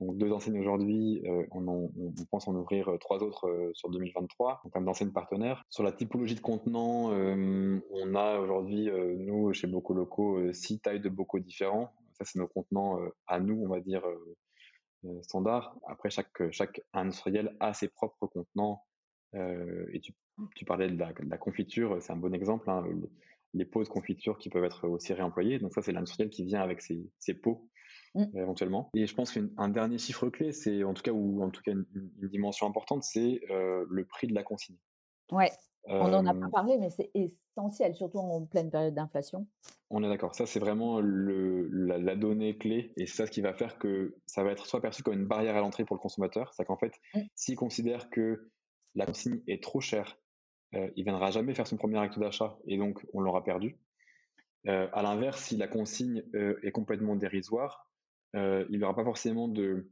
[0.00, 1.90] donc deux enseignes aujourd'hui, on,
[2.30, 5.64] pense en ouvrir trois autres sur 2023 en termes d'enseignes partenaires.
[5.68, 8.88] Sur la typologie de contenants, on a aujourd'hui,
[9.18, 11.92] nous, chez Bocaux Locaux, six tailles de bocaux différents.
[12.18, 14.02] Ça, c'est nos contenants à nous, on va dire,
[15.22, 15.76] standards.
[15.88, 18.84] Après, chaque, chaque industriel a ses propres contenants
[19.34, 20.12] et tu
[20.54, 22.68] tu parlais de la, confiture, c'est un bon exemple.
[22.70, 22.84] Hein,
[23.52, 25.58] les pots de confiture qui peuvent être aussi réemployés.
[25.58, 27.68] Donc ça, c'est l'industriel qui vient avec ses, pots
[28.14, 28.38] mmh.
[28.38, 28.90] éventuellement.
[28.94, 31.72] Et je pense qu'un dernier chiffre clé, c'est en tout cas ou en tout cas
[31.72, 31.86] une,
[32.28, 34.76] dimension importante, c'est euh, le prix de la consigne.
[35.32, 35.50] Ouais.
[35.86, 39.46] On n'en a pas parlé, mais c'est essentiel, surtout en pleine période d'inflation.
[39.88, 40.34] On est d'accord.
[40.34, 42.92] Ça, c'est vraiment le, la, donnée clé.
[42.98, 45.26] Et c'est ça ce qui va faire que ça va être soit perçu comme une
[45.26, 46.52] barrière à l'entrée pour le consommateur.
[46.52, 47.20] C'est qu'en fait, mmh.
[47.34, 48.50] s'il considère que
[48.94, 50.16] la consigne est trop chère
[50.74, 53.76] euh, il viendra jamais faire son premier acte d'achat et donc on l'aura perdu.
[54.68, 57.86] Euh, à l'inverse, si la consigne euh, est complètement dérisoire,
[58.34, 59.90] il n'aura pas forcément de,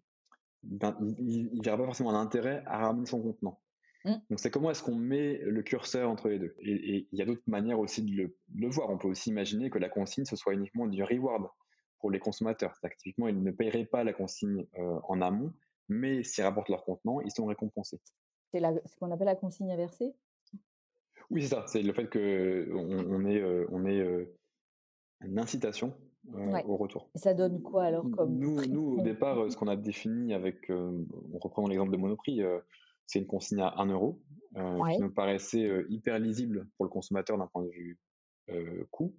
[0.63, 3.61] il, il, pas forcément d'intérêt à ramener son contenant.
[4.05, 4.15] Mmh.
[4.31, 6.55] Donc c'est comment est-ce qu'on met le curseur entre les deux?
[6.63, 8.91] Et il y a d'autres manières aussi de le, voir.
[8.91, 11.49] On peut aussi imaginer que la consigne ce soit uniquement du reward
[11.99, 12.77] pour les consommateurs.
[12.77, 15.53] C'est-à-dire que typiquement ils ne paieraient pas la consigne en amont,
[15.89, 18.01] mais s'ils rapportent leur contenant, ils sont récompensés.
[18.51, 20.15] C'est ce qu'on appelle la consigne inversée?
[21.31, 21.65] Oui, c'est ça.
[21.67, 24.29] C'est le fait qu'on on est, on est
[25.21, 25.95] une incitation
[26.33, 27.11] au retour.
[27.15, 30.71] Et ça donne quoi alors comme Nous, nous au départ, ce qu'on a défini avec,
[30.71, 32.41] on reprend l'exemple de Monoprix,
[33.07, 34.21] c'est une consigne à 1 euro,
[34.55, 37.99] qui nous paraissait hyper lisible pour le consommateur d'un point de vue
[38.91, 39.15] coût.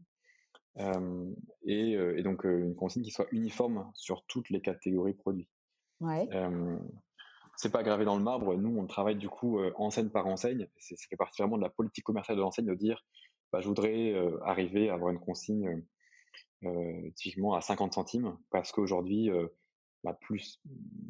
[1.64, 5.50] Et, et, donc une consigne qui soit uniforme sur toutes les catégories produits.
[6.00, 6.28] Ouais
[7.60, 8.56] c'est pas gravé dans le marbre.
[8.56, 10.70] Nous, on travaille du coup euh, enseigne par enseigne.
[10.78, 13.04] C'est, fait partie vraiment de la politique commerciale de l'enseigne de dire,
[13.52, 15.84] bah, je voudrais euh, arriver à avoir une consigne
[16.64, 19.30] euh, typiquement à 50 centimes parce qu'aujourd'hui,
[20.06, 20.62] bah, plus,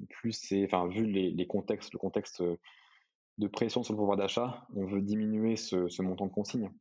[0.10, 4.88] plus c'est, enfin, vu les, contextes, le contexte de pression sur le pouvoir d'achat, on
[4.88, 6.72] veut diminuer ce, montant de consigne,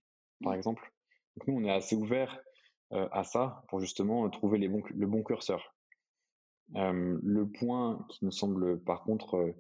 [0.43, 0.91] par exemple.
[1.37, 2.41] Donc nous, on est assez ouvert
[2.91, 5.75] à ça pour justement trouver les bons, le bon curseur
[6.75, 9.55] le point qui nous semble par contre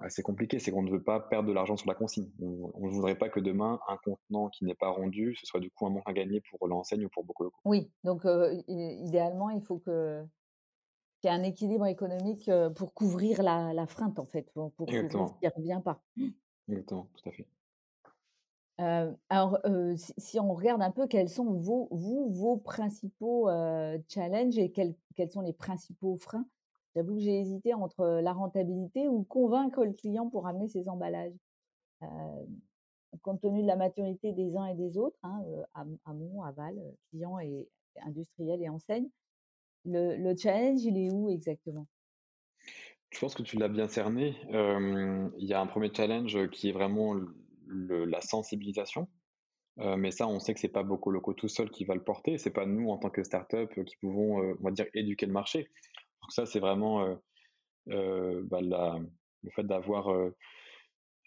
[0.00, 2.30] assez compliqué, c'est qu'on ne veut pas perdre de l'argent sur la consigne.
[2.40, 5.70] On ne voudrait pas que demain, un contenant qui n'est pas rendu, ce soit du
[5.70, 8.22] coup un manque à gagner pour l'enseigne ou pour beaucoup de Oui, donc
[8.66, 10.24] idéalement, il faut que
[11.20, 14.86] qu'il y ait un équilibre économique pour couvrir la, la freinte, en fait, pour, pour
[14.86, 16.00] couvrir ce qui ne revient pas.
[16.68, 17.46] Exactement, tout à fait
[18.78, 19.58] alors,
[19.96, 23.48] si, on regarde un peu quels sont vos, vous, vos principaux
[24.08, 26.46] challenges et quels, quels sont les principaux freins,
[26.94, 31.34] j'avoue que j'ai hésité entre la rentabilité ou convaincre le client pour amener ses emballages.
[33.22, 35.42] compte tenu de la maturité des uns et des autres, hein,
[36.04, 36.78] amont, aval,
[37.10, 37.68] client et
[38.00, 39.08] industriel et enseigne,
[39.84, 41.86] le, le challenge, il est où exactement?
[43.10, 44.36] Je pense que tu l'as bien cerné.
[44.50, 47.14] Il y a un premier challenge qui est vraiment
[47.68, 49.08] la sensibilisation.
[49.80, 52.02] Euh, mais ça, on sait que c'est pas beaucoup locaux tout seul qui va le
[52.02, 52.38] porter.
[52.38, 55.32] C'est pas nous en tant que start-up qui pouvons, euh, on va dire, éduquer le
[55.32, 55.68] marché.
[56.22, 57.16] Donc ça, c'est vraiment
[57.88, 60.12] euh, bah, le fait d'avoir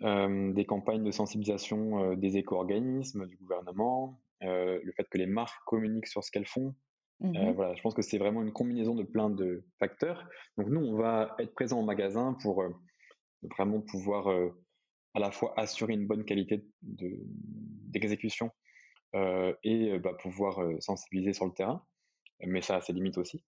[0.02, 6.24] des campagnes de sensibilisation des éco-organismes, du gouvernement, le fait que les marques communiquent sur
[6.24, 6.76] ce qu'elles font.
[7.20, 10.28] Mmh voilà, je pense que c'est vraiment une combinaison de plein de facteurs.
[10.58, 12.64] Donc nous, on va être présent au magasin pour
[13.44, 14.28] vraiment pouvoir
[15.14, 18.52] à la fois assurer une bonne qualité d'exécution
[19.16, 21.84] euh, et bah, pouvoir sensibiliser sur le terrain,
[22.46, 23.44] mais ça a ses limites aussi.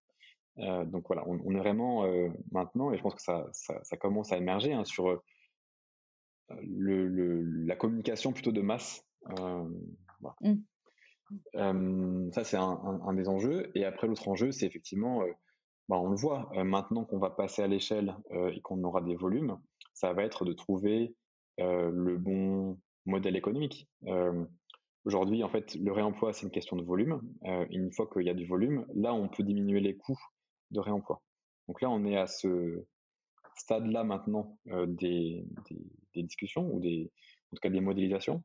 [0.60, 2.06] Euh, donc voilà, on, est vraiment
[2.52, 5.22] maintenant, et je pense que ça, ça, commence à émerger hein, sur
[6.50, 9.06] le, la communication plutôt de masse.
[10.42, 12.32] Mmh.
[12.32, 13.72] ça, c'est un, des enjeux.
[13.76, 15.24] Et après, l'autre enjeu, c'est effectivement,
[15.88, 18.16] bah, on le voit, maintenant qu'on va passer à l'échelle
[18.52, 19.58] et qu'on aura des volumes,
[19.94, 21.16] ça va être de trouver
[21.58, 23.88] le bon modèle économique.
[25.06, 27.22] Aujourd'hui, en fait, le réemploi, c'est une question de volume.
[27.70, 30.20] une fois qu'il y a du volume, là, on peut diminuer les coûts
[30.72, 31.22] de réemploi.
[31.68, 32.86] Donc là, on est à ce
[33.56, 35.46] stade-là maintenant des,
[36.16, 37.12] discussions ou des,
[37.52, 38.44] en tout cas des modélisations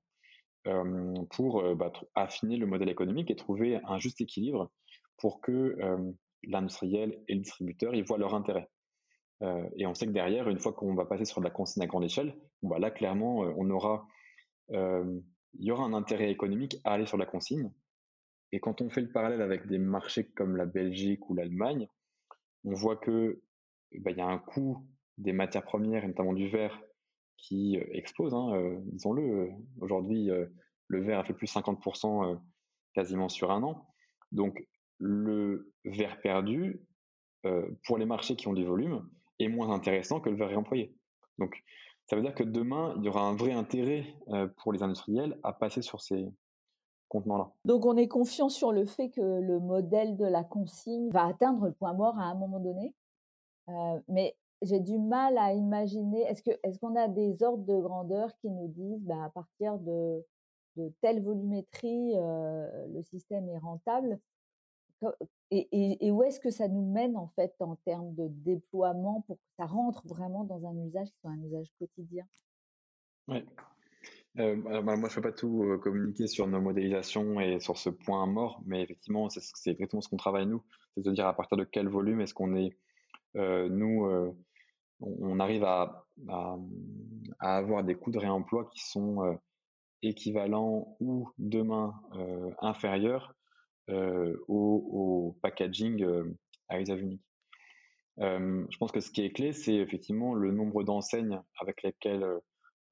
[1.30, 4.70] pour bah, affiner le modèle économique et trouver un juste équilibre
[5.16, 5.76] pour que
[6.44, 8.68] l'industriel et le distributeur y voient leur intérêt.
[9.42, 11.82] Euh, et on sait que derrière, une fois qu'on va passer sur de la consigne
[11.82, 14.06] à grande échelle, bah là, clairement, euh, on aura
[14.72, 15.20] euh,
[15.54, 17.72] il y aura un intérêt économique à aller sur la consigne.
[18.52, 21.88] Et quand on fait le parallèle avec des marchés comme la Belgique ou l'Allemagne,
[22.64, 23.42] on voit que
[24.00, 24.86] bah, il y a un coût
[25.16, 26.80] des matières premières, et notamment du verre,
[27.36, 28.34] qui explose.
[28.34, 30.28] Hein, disons-le, aujourd'hui,
[30.86, 32.40] le verre a fait plus 50%
[32.94, 33.86] quasiment sur un an.
[34.32, 34.66] Donc,
[34.98, 36.80] le verre perdu,
[37.84, 39.08] pour les marchés qui ont du volume,
[39.38, 40.94] est moins intéressant que le verre réemployé.
[41.38, 41.62] Donc,
[42.06, 44.06] ça veut dire que demain, il y aura un vrai intérêt
[44.56, 46.26] pour les industriels à passer sur ces
[47.08, 47.50] contenants-là.
[47.64, 51.66] Donc, on est confiant sur le fait que le modèle de la consigne va atteindre
[51.66, 52.94] le point mort à un moment donné.
[54.08, 56.22] mais j'ai du mal à imaginer.
[56.22, 60.24] Est-ce qu'on a des ordres de grandeur qui nous disent, bah, à partir de,
[60.76, 64.18] de telle volumétrie, le système est rentable?
[65.50, 69.48] Et, où est-ce que ça nous mène en fait en termes de déploiement pour que
[69.56, 72.26] ça rentre vraiment dans un usage qui soit un usage quotidien?
[73.28, 73.44] Oui.
[74.38, 77.90] Euh, bah, moi, je ne peux pas tout communiquer sur nos modélisations et sur ce
[77.90, 80.62] point mort, mais effectivement, c'est exactement ce qu'on travaille nous.
[80.96, 82.76] C'est de dire à partir de quel volume est-ce qu'on est,
[83.34, 84.34] nous,
[85.00, 86.06] on, arrive à,
[87.40, 89.38] avoir des coûts de réemploi qui sont
[90.02, 91.94] équivalents ou demain
[92.60, 93.37] inférieurs
[93.90, 96.36] euh, au, packaging euh,
[96.68, 97.22] à usage unique.
[98.20, 102.26] Euh, je pense que ce qui est clé, c'est effectivement le nombre d'enseignes avec lesquelles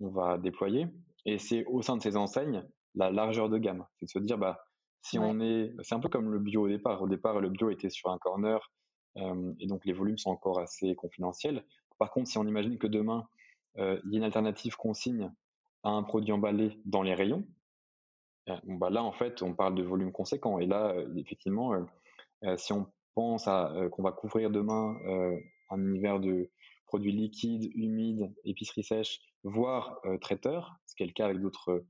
[0.00, 0.86] on va déployer.
[1.24, 3.84] Et c'est au sein de ces enseignes la largeur de gamme.
[3.98, 4.64] C'est de se dire, bah,
[5.02, 7.02] si on est, c'est un peu comme le bio au départ.
[7.02, 8.72] Au départ, le bio était sur un corner
[9.16, 11.64] et donc les volumes sont encore assez confidentiels.
[11.98, 13.26] Par contre, si on imagine que demain,
[13.76, 15.30] il y a une alternative consigne
[15.82, 17.46] à un produit emballé dans les rayons,
[18.64, 20.58] bah là, en fait, on parle de volume conséquent.
[20.58, 21.82] Et là, euh, effectivement, euh,
[22.44, 24.94] euh, si on pense qu'on va couvrir demain
[25.70, 26.50] un univers de
[26.84, 31.86] produits liquides, humides, épicerie sèche, voire traiteurs, ce qui est le cas avec d'autres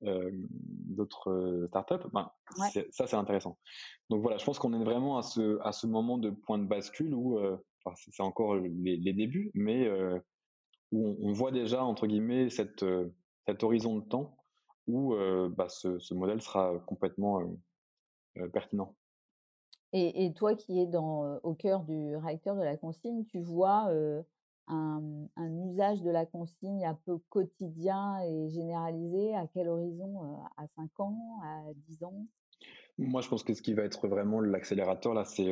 [0.00, 2.30] d'autres startups, ben,
[2.92, 3.58] ça c'est intéressant.
[4.08, 6.66] Donc voilà, je pense qu'on est vraiment à ce, à ce moment de point de
[6.66, 7.40] bascule où
[7.96, 9.90] c'est encore les, débuts, mais
[10.92, 12.84] où on, on, voit déjà entre guillemets cette,
[13.48, 14.37] cet horizon de temps
[14.88, 15.14] où
[15.56, 17.40] bah, ce, modèle sera complètement
[18.52, 18.94] pertinent.
[19.92, 23.90] Et, toi qui es dans, au cœur du réacteur de la consigne, tu vois
[24.66, 25.28] un,
[25.70, 31.40] usage de la consigne un peu quotidien et généralisé à quel horizon À 5 ans
[31.42, 32.26] À 10 ans?
[32.98, 35.46] Moi, je pense que ce qui va être vraiment l'accélérateur, là, c'est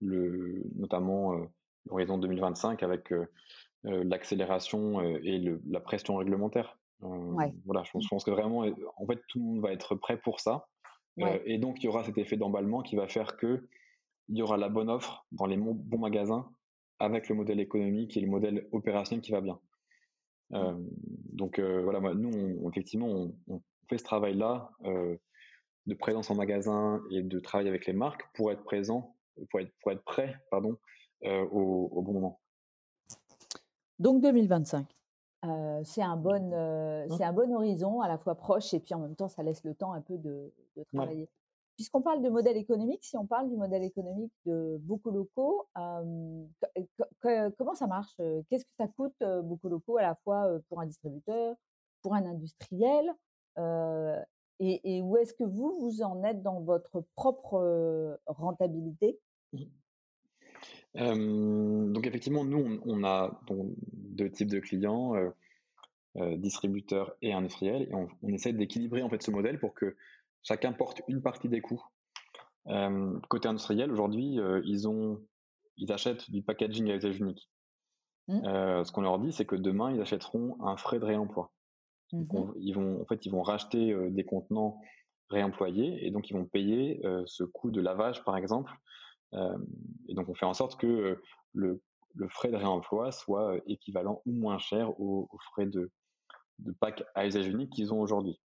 [0.00, 1.34] le, notamment
[1.86, 3.14] l'horizon 2025 avec
[3.84, 6.78] l'accélération et la pression réglementaire.
[7.04, 8.64] Euh, voilà, je pense, que vraiment,
[8.96, 10.66] en fait, tout le monde va être prêt pour ça.
[11.20, 13.68] Euh, et donc, il y aura cet effet d'emballement qui va faire que
[14.28, 16.50] il y aura la bonne offre dans les bons magasins
[16.98, 19.60] avec le modèle économique et le modèle opérationnel qui va bien.
[20.54, 20.74] Euh,
[21.32, 27.68] donc voilà, nous, effectivement, on, fait ce travail-là de présence en magasin et de travail
[27.68, 29.14] avec les marques pour être présent,
[29.50, 30.78] pour être, pour être prêt, pardon,
[31.22, 32.40] au, au, bon moment.
[33.98, 34.86] Donc 2025
[35.84, 37.16] c'est un, bon, mmh.
[37.16, 39.64] c'est un bon horizon, à la fois proche et puis en même temps, ça laisse
[39.64, 40.52] le temps un peu de,
[40.92, 41.28] travailler.
[41.76, 45.66] Puisqu'on parle de modèle économique, si on parle du modèle économique de beaucoup locaux,
[47.20, 48.14] comment ça marche
[48.48, 51.56] Qu'est-ce que ça coûte beaucoup locaux à la fois pour un distributeur,
[52.02, 53.12] pour un industriel
[54.60, 59.18] et, où est-ce que vous, vous en êtes dans votre propre rentabilité?
[60.94, 61.92] Mmh.
[61.92, 65.30] donc effectivement, nous, on, a deux types de clients, euh,
[66.16, 69.96] euh, distributeurs et industriels, et on, essaie d'équilibrer en fait ce modèle pour que
[70.42, 71.82] chacun porte une partie des coûts.
[73.28, 75.20] côté industriel, aujourd'hui, euh, ils ont,
[75.76, 77.50] ils achètent du packaging à usage unique.
[78.26, 78.84] Mmh.
[78.84, 81.52] ce qu'on leur dit, c'est que demain, ils achèteront un frais de réemploi.
[82.12, 82.24] Mmh
[82.56, 84.80] ils vont, en fait, ils vont racheter des contenants
[85.30, 88.72] réemployés et donc ils vont payer ce coût de lavage, par exemple.
[90.08, 91.20] Et donc on fait en sorte que
[91.52, 91.82] le
[92.14, 95.90] le frais de réemploi soit équivalent ou moins cher aux, frais de,
[96.60, 98.40] de pack à usage unique qu'ils ont aujourd'hui.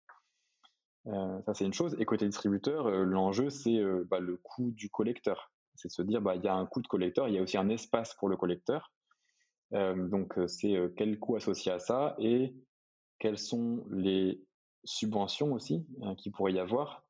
[1.06, 1.96] ça, c'est une chose.
[2.00, 3.80] Et côté distributeur, l'enjeu, c'est
[4.10, 5.52] bah, le coût du collecteur.
[5.76, 7.42] C'est de se dire, bah, il y a un coût de collecteur, il y a
[7.42, 8.92] aussi un espace pour le collecteur.
[9.72, 12.56] donc, c'est quel coût associé à ça et
[13.20, 14.42] quelles sont les
[14.86, 17.06] subventions aussi hein, qui pourrait y avoir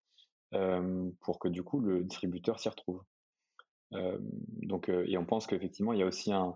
[1.22, 3.04] pour que du coup le distributeur s'y retrouve.
[3.94, 6.56] Euh, donc, euh, et on pense qu'effectivement, il y a aussi un,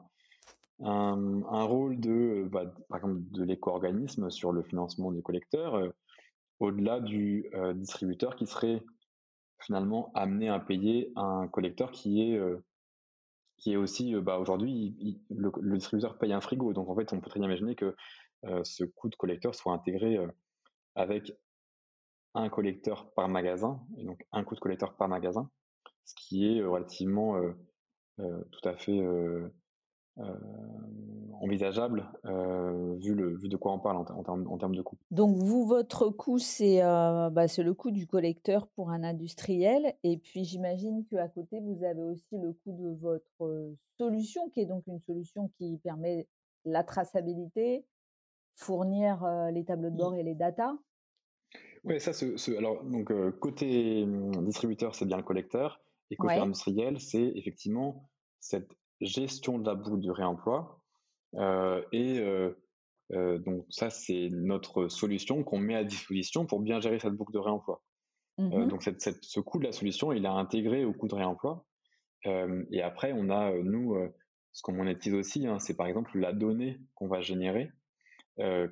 [0.81, 5.89] un, rôle de, bah, par exemple, de l'éco-organisme sur le financement du collecteur, euh,
[6.59, 8.81] au-delà du distributeur qui serait
[9.59, 12.39] finalement amené à payer un collecteur qui est
[13.57, 16.71] qui est aussi bah, aujourd'hui le, distributeur paye un frigo.
[16.71, 17.95] Donc en fait on peut très bien imaginer que
[18.63, 20.17] ce coût de collecteur soit intégré
[20.95, 21.33] avec
[22.33, 25.49] un collecteur par magasin, et donc un coût de collecteur par magasin,
[26.05, 27.39] ce qui est relativement
[28.17, 29.01] tout à fait
[31.41, 34.97] envisageable vu, le, vu de quoi on parle en, termes, de coût.
[35.11, 39.95] Donc vous, votre coût, bah, c'est le coût du collecteur pour un industriel.
[40.03, 44.65] Et puis j'imagine qu'à côté, vous avez aussi le coût de votre solution, qui est
[44.65, 46.27] donc une solution qui permet
[46.65, 47.85] la traçabilité,
[48.55, 50.73] fournir les tableaux de bord et les datas.
[51.83, 52.11] Oui, ça,
[52.57, 55.81] alors donc côté mmh, distributeur, c'est bien le collecteur,
[56.13, 58.09] et côté industriel, c'est effectivement
[58.39, 60.79] cette gestion de la boucle du réemploi.
[61.91, 62.23] et
[63.09, 67.39] donc ça, c'est notre solution qu'on met à disposition pour bien gérer cette boucle de
[67.39, 67.81] réemploi.
[68.37, 71.65] Mmh donc ce coût de la solution, il est intégré au coût de réemploi.
[72.25, 73.97] et après, on a, nous,
[74.53, 77.71] ce qu'on monétise aussi, hein, c'est par exemple la donnée qu'on va générer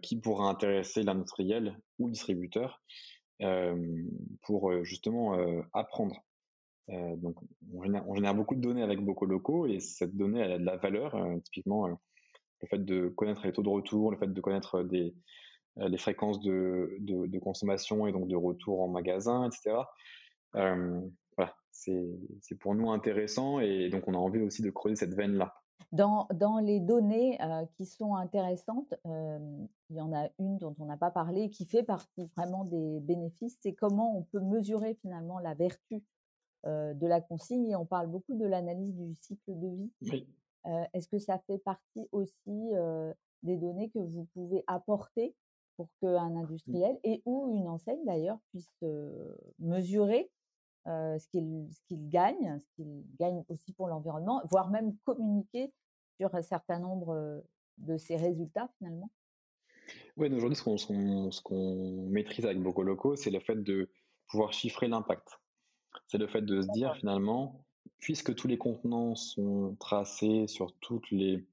[0.01, 2.81] qui pourra intéresser l'industriel ou le distributeur
[4.43, 5.37] pour justement
[5.73, 6.15] apprendre.
[6.87, 7.35] Donc
[7.73, 10.77] on génère, beaucoup de données avec beaucoup locaux et cette donnée elle a de la
[10.77, 11.15] valeur.
[11.43, 15.15] typiquement le fait de connaître les taux de retour, le fait de connaître des,
[15.77, 19.77] les fréquences de, de, consommation et donc de retour en magasin, etc.
[20.53, 25.35] voilà, c'est pour nous intéressant et donc on a envie aussi de creuser cette veine
[25.35, 25.53] là.
[25.91, 27.37] Dans, dans les données
[27.75, 31.83] qui sont intéressantes, il y en a une dont on n'a pas parlé, qui fait
[31.83, 36.03] partie vraiment des bénéfices, c'est comment on peut mesurer finalement la vertu
[36.65, 37.69] de la consigne.
[37.69, 39.91] Et on parle beaucoup de l'analyse du cycle de vie.
[40.03, 40.27] Oui.
[40.93, 42.71] Est-ce que ça fait partie aussi
[43.43, 45.35] des données que vous pouvez apporter
[45.77, 48.83] pour qu'un industriel et ou une enseigne d'ailleurs puisse
[49.59, 50.29] mesurer
[50.85, 55.71] ce qu'il gagne, ce qu'il gagne aussi pour l'environnement, voire même communiquer
[56.17, 57.43] sur un certain nombre
[57.77, 59.09] de ses résultats finalement?
[60.17, 63.89] Oui, aujourd'hui, ce qu'on maîtrise avec beaucoup locaux, c'est le fait de
[64.27, 65.39] pouvoir chiffrer l'impact.
[66.07, 67.65] C'est le fait de se dire finalement,
[67.99, 71.45] puisque tous les contenants sont tracés sur toutes les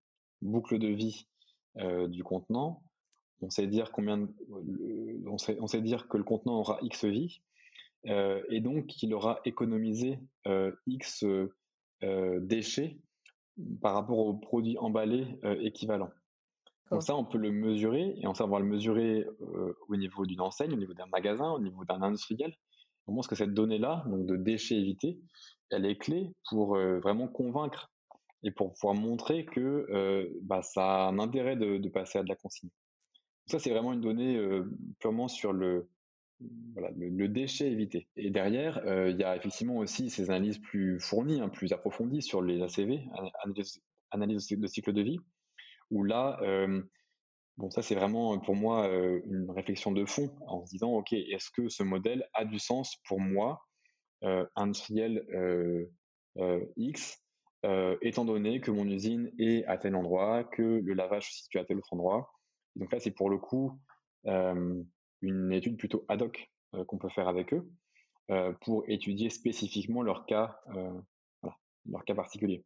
[0.42, 1.26] boucles de vie
[2.08, 2.82] du contenant,
[3.40, 4.28] on sait dire combien,
[5.26, 7.40] on sait, on sait dire que le contenant aura X vie,
[8.06, 11.24] euh, et donc il aura économisé euh, X
[12.02, 12.98] déchets
[13.80, 15.26] par rapport aux produits emballés
[15.60, 16.10] équivalents.
[16.90, 19.26] Donc ça, on peut le mesurer, et on sait va le mesurer
[19.88, 22.54] au niveau d'une enseigne, au niveau d'un magasin, au niveau d'un industriel.
[23.08, 25.18] On pense que cette donnée-là, donc de déchets évités,
[25.70, 27.90] elle est clé pour vraiment convaincre
[28.42, 32.36] et pour pouvoir montrer que bah, ça a un intérêt de, passer à de la
[32.36, 32.70] consigne.
[33.46, 34.40] Ça, c'est vraiment une donnée
[34.98, 35.88] purement sur le,
[36.74, 38.08] voilà, le, déchet évité.
[38.16, 42.22] Et derrière, euh, il y a effectivement aussi ces analyses plus fournies, hein, plus approfondies
[42.22, 43.04] sur les ACV,
[44.10, 45.18] analyse, de cycle de vie,
[45.90, 46.82] où là, euh,
[47.58, 48.88] bon, ça c'est vraiment pour moi
[49.26, 52.96] une réflexion de fond en se disant, ok, est-ce que ce modèle a du sens
[53.06, 53.66] pour moi,
[54.56, 55.26] industriel
[56.76, 57.22] X,
[58.00, 61.64] étant donné que mon usine est à tel endroit, que le lavage se situe à
[61.64, 62.30] tel autre endroit?
[62.76, 63.78] Donc là, c'est pour le coup
[64.24, 66.50] une étude plutôt ad hoc
[66.86, 67.68] qu'on peut faire avec eux
[68.60, 70.60] pour étudier spécifiquement leur cas,
[71.86, 72.64] leur cas particulier.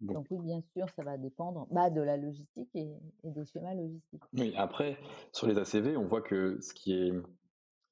[0.00, 2.94] Donc, oui, bien sûr, ça va dépendre bah, de la logistique et,
[3.24, 4.22] des schémas logistiques.
[4.32, 4.96] Oui, après,
[5.32, 7.12] sur les ACV, on voit que ce qui est...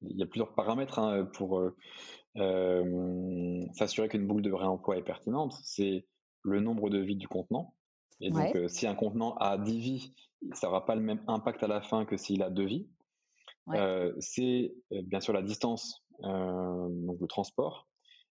[0.03, 1.61] Il y a plusieurs paramètres hein, pour
[3.73, 5.55] s'assurer qu'une boucle de réemploi est pertinente.
[5.65, 6.07] C'est
[6.43, 7.75] le nombre de vies du contenant.
[8.21, 10.15] Et donc, si un contenant a 10 vies,
[10.53, 12.89] ça n'aura pas le même impact à la fin que s'il a 2 vies
[14.19, 17.89] c'est bien sûr la distance, donc le transport,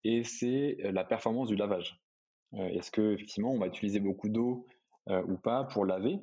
[0.04, 2.02] et c'est la performance du lavage.
[2.54, 4.66] Est-ce que effectivement on va utiliser beaucoup d'eau
[5.08, 6.20] ou pas pour laver?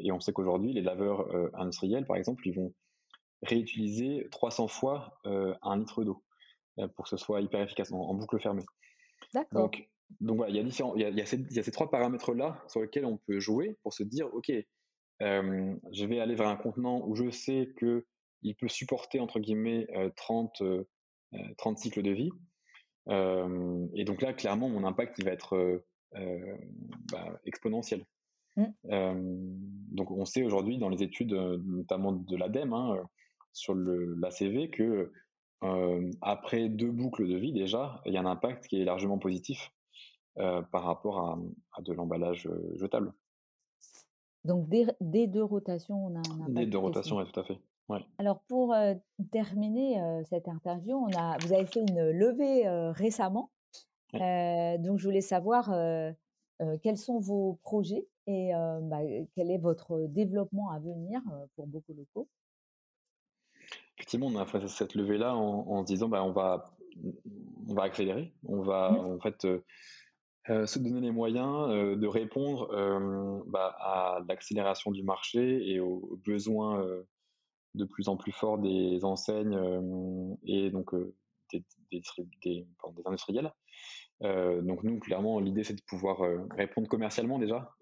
[0.00, 2.72] Et on sait qu'aujourd'hui les laveurs industriels, par exemple, ils vont
[3.42, 6.22] réutiliser 300 fois un litre d'eau
[6.94, 8.64] pour que ce soit hyper efficace en, boucle fermée.
[9.32, 9.62] D'accord.
[9.62, 9.88] Donc,
[10.20, 11.90] donc voilà, il y a différents, il y a, ces, il y a ces, trois
[11.90, 14.52] paramètres là sur lesquels on peut jouer pour se dire, ok,
[15.20, 18.04] je vais aller vers un contenant où je sais que
[18.44, 20.84] il peut supporter entre guillemets 30, euh,
[21.58, 22.30] 30 euh, cycles de vie.
[23.08, 25.82] Et donc là, clairement, mon impact il va être
[26.12, 28.04] bah, exponentiel.
[28.56, 28.68] Mmh.
[29.90, 33.02] donc on sait aujourd'hui dans les études, notamment de l'ADEME, hein,
[33.52, 35.12] sur l'ACV, que
[36.20, 39.72] après deux boucles de vie déjà, il y a un impact qui est largement positif
[40.36, 43.12] par rapport à, de l'emballage jetable.
[44.44, 46.54] Donc dès, deux rotations, on a un impact.
[46.54, 47.58] Dès deux rotations, oui, tout à fait.
[48.18, 48.74] Alors pour
[49.30, 53.50] terminer cette interview, on a, vous avez fait une levée récemment.
[54.12, 55.70] donc je voulais savoir
[56.82, 59.00] quels sont vos projets et bah,
[59.34, 61.20] quel est votre développement à venir
[61.56, 62.28] pour beaucoup locaux.
[63.98, 66.74] effectivement, on a fait cette levée-là en, se disant, bah, on va,
[67.68, 69.12] on va accélérer, on va mmh.
[69.12, 69.46] en fait
[70.46, 76.82] se donner les moyens de répondre bah, à l'accélération du marché et aux besoins
[77.74, 79.58] de plus en plus forts des enseignes
[80.44, 80.94] et donc
[81.52, 82.66] des, des,
[83.04, 83.52] industriels.
[84.20, 86.18] donc nous, clairement, l'idée c'est de pouvoir
[86.52, 87.74] répondre commercialement déjà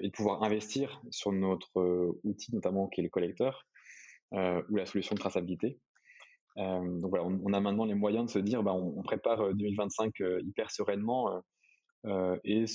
[0.00, 3.66] et de pouvoir investir sur notre outil notamment qui est le collecteur
[4.32, 5.78] ou la solution de traçabilité.
[6.56, 10.70] donc voilà, on, a maintenant les moyens de se dire, bah, on, prépare 2025 hyper
[10.70, 11.42] sereinement
[12.44, 12.66] et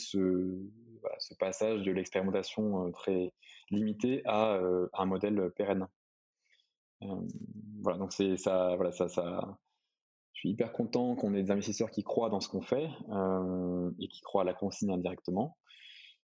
[1.20, 3.34] ce, passage de l'expérimentation très
[3.72, 4.60] limité à
[4.93, 5.88] un modèle pérenne.
[7.82, 9.08] voilà, donc c'est ça, voilà, ça.
[10.34, 12.89] Je suis hyper content qu'on ait des investisseurs qui croient dans ce qu'on fait
[13.99, 15.58] et qui croient à la consigne indirectement.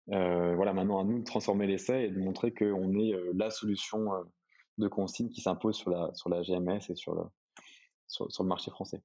[0.07, 4.09] voilà, maintenant à nous de transformer l'essai et de montrer qu'on est la solution
[4.78, 7.30] de consigne qui s'impose sur la, sur la GMS et sur
[8.07, 9.01] sur le marché français.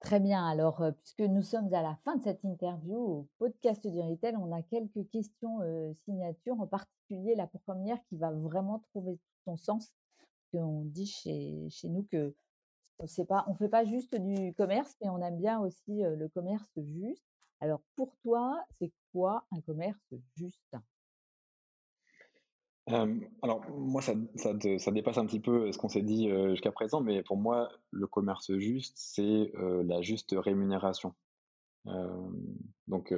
[0.00, 0.46] Très bien.
[0.46, 4.52] Alors, puisque nous sommes à la fin de cette interview au podcast du Retail, on
[4.52, 5.58] a quelques questions
[6.04, 9.92] signatures, en particulier la première qui va vraiment trouver son sens.
[10.52, 12.34] On dit chez, chez nous que
[13.00, 17.22] on ne fait pas juste du commerce, mais on aime bien aussi le commerce juste.
[17.60, 20.76] Alors, pour toi, c'est quoi un commerce juste?
[23.42, 27.22] Alors moi, ça, ça, dépasse un petit peu ce qu'on s'est dit jusqu'à présent, mais
[27.22, 29.52] pour moi, le commerce juste, c'est
[29.84, 31.14] la juste rémunération.
[32.86, 33.14] donc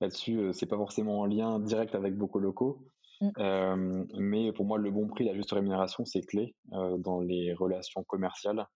[0.00, 2.84] là-dessus, c'est pas forcément en lien direct avec beaucoup locaux,
[3.20, 4.04] mmh.
[4.18, 8.66] mais pour moi, le bon prix, la juste rémunération, c'est clé dans les relations commerciales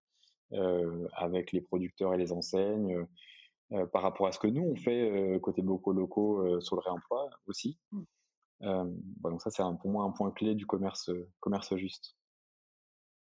[1.15, 3.07] avec les producteurs et les enseignes,
[3.93, 7.79] par rapport à ce que nous on fait côté beaucoup locaux sur le réemploi aussi.
[8.63, 8.85] Euh,
[9.23, 11.11] donc ça, c'est pour moi un point clé du commerce,
[11.41, 12.17] commerce juste.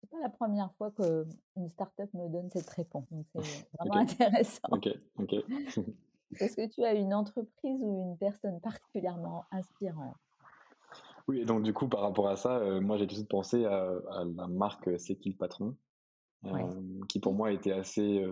[0.02, 4.68] C'est pas la première fois qu'une startup me donne cette réponse, donc c'est vraiment intéressant.
[4.72, 5.36] Ok, ok.
[6.40, 10.16] Est-ce que tu as une entreprise ou une personne particulièrement inspirante?
[11.28, 13.66] Oui, donc du coup, par rapport à ça, euh, moi j'ai tout de suite pensé
[13.66, 13.94] à,
[14.36, 15.76] la marque C'est qui le patron,
[16.46, 18.26] euh, qui pour moi était assez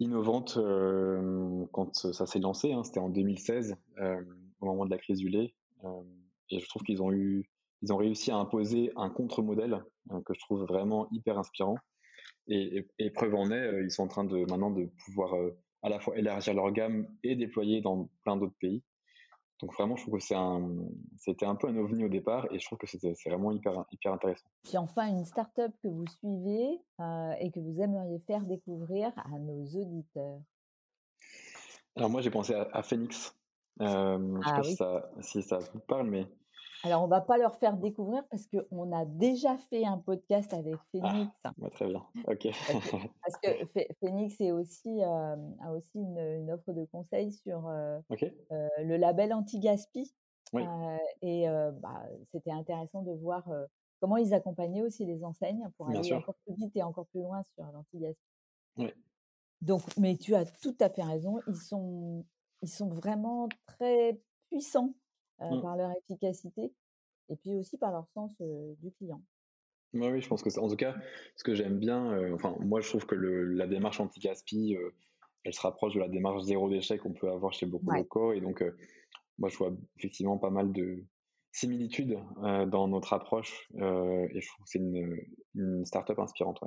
[0.00, 0.58] innovante
[1.72, 2.72] quand ça s'est lancé.
[2.72, 3.76] Hein, C'était en 2016
[4.60, 5.54] au moment de la crise du lait.
[6.50, 7.48] Et je trouve qu'ils ont eu,
[7.82, 9.84] ils ont réussi à imposer un contre-modèle
[10.24, 11.76] que je trouve vraiment hyper inspirant.
[12.48, 15.34] Et, preuve en est, ils sont en train de maintenant de pouvoir
[15.82, 18.82] à la fois élargir leur gamme et déployer dans plein d'autres pays.
[19.60, 20.70] Donc vraiment, je trouve que c'est un,
[21.18, 23.84] c'était un peu un ovni au départ et je trouve que c'était, c'est vraiment hyper,
[23.92, 24.48] hyper intéressant.
[24.64, 26.80] Puis enfin, une start-up que vous suivez
[27.40, 30.40] et que vous aimeriez faire découvrir à nos auditeurs.
[31.96, 33.36] Alors moi, j'ai pensé à, à Phoenix.
[33.80, 36.26] Euh, je ne sais ah si, ça, si ça vous parle, mais.
[36.82, 40.76] Alors, on va pas leur faire découvrir parce qu'on a déjà fait un podcast avec
[40.90, 41.30] Phoenix.
[41.44, 42.02] Ah, très bien.
[42.26, 42.48] OK.
[43.22, 43.48] parce que
[44.00, 47.98] Phoenix est aussi, euh, a aussi une, une, offre de conseil sur euh,
[48.78, 50.14] le label anti-gaspi.
[50.52, 50.62] Oui.
[51.22, 51.46] et
[51.80, 52.02] bah,
[52.32, 53.48] c'était intéressant de voir
[54.00, 57.42] comment ils accompagnaient aussi les enseignes pour aller encore plus vite et encore plus loin
[57.54, 58.18] sur l'anti-gaspi.
[58.78, 58.92] Oui.
[59.60, 61.40] Donc, mais tu as tout à fait raison.
[61.46, 62.24] Ils sont
[62.62, 64.94] ils sont vraiment très puissants
[65.40, 65.60] mmh.
[65.62, 66.72] par leur efficacité
[67.28, 69.22] et puis aussi par leur sens du client.
[69.94, 70.96] oui, je pense que en tout cas,
[71.36, 74.76] ce que j'aime bien, enfin, moi je trouve que le, la démarche anti-gaspi,
[75.44, 78.32] elle se rapproche de la démarche zéro déchet qu'on peut avoir chez beaucoup de locaux.
[78.32, 78.64] Et donc,
[79.38, 81.04] moi je vois effectivement pas mal de
[81.52, 82.18] similitudes
[82.68, 85.16] dans notre approche et je trouve que c'est une,
[85.54, 86.60] une start-up inspirante.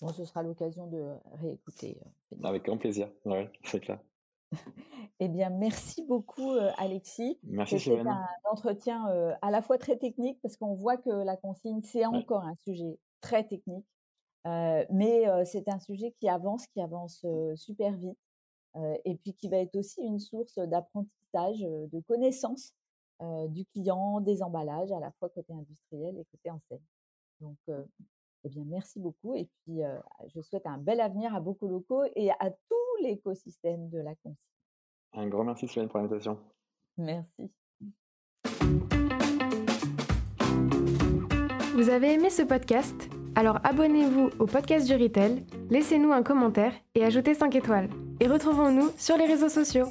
[0.00, 1.98] Bon, ce sera l'occasion de réécouter.
[2.44, 3.98] Avec grand plaisir, ouais, c'est clair.
[5.20, 7.38] Eh bien, merci beaucoup, Alexis.
[7.42, 9.04] Merci, C'était un entretien
[9.42, 12.98] à la fois très technique, parce qu'on voit que la consigne, c'est encore un sujet
[13.20, 13.86] très technique,
[14.44, 17.26] mais c'est un sujet qui avance, qui avance
[17.56, 18.18] super vite,
[19.04, 22.72] et puis qui va être aussi une source d'apprentissage, de connaissances
[23.48, 26.84] du client, des emballages, à la fois côté industriel et côté enseigne.
[27.40, 27.58] Donc,
[28.44, 29.34] eh bien, merci beaucoup.
[29.34, 29.80] Et puis,
[30.28, 34.36] je souhaite un bel avenir à beaucoup locaux et à tout l'écosystème de la consigne.
[35.14, 36.38] Un grand merci, Sylvain, pour l'invitation.
[36.96, 37.50] Merci.
[41.74, 43.08] Vous avez aimé ce podcast?
[43.36, 47.88] Alors abonnez-vous au podcast du Retail, laissez-nous un commentaire et ajoutez 5 étoiles.
[48.18, 49.86] Et retrouvons-nous sur les réseaux sociaux.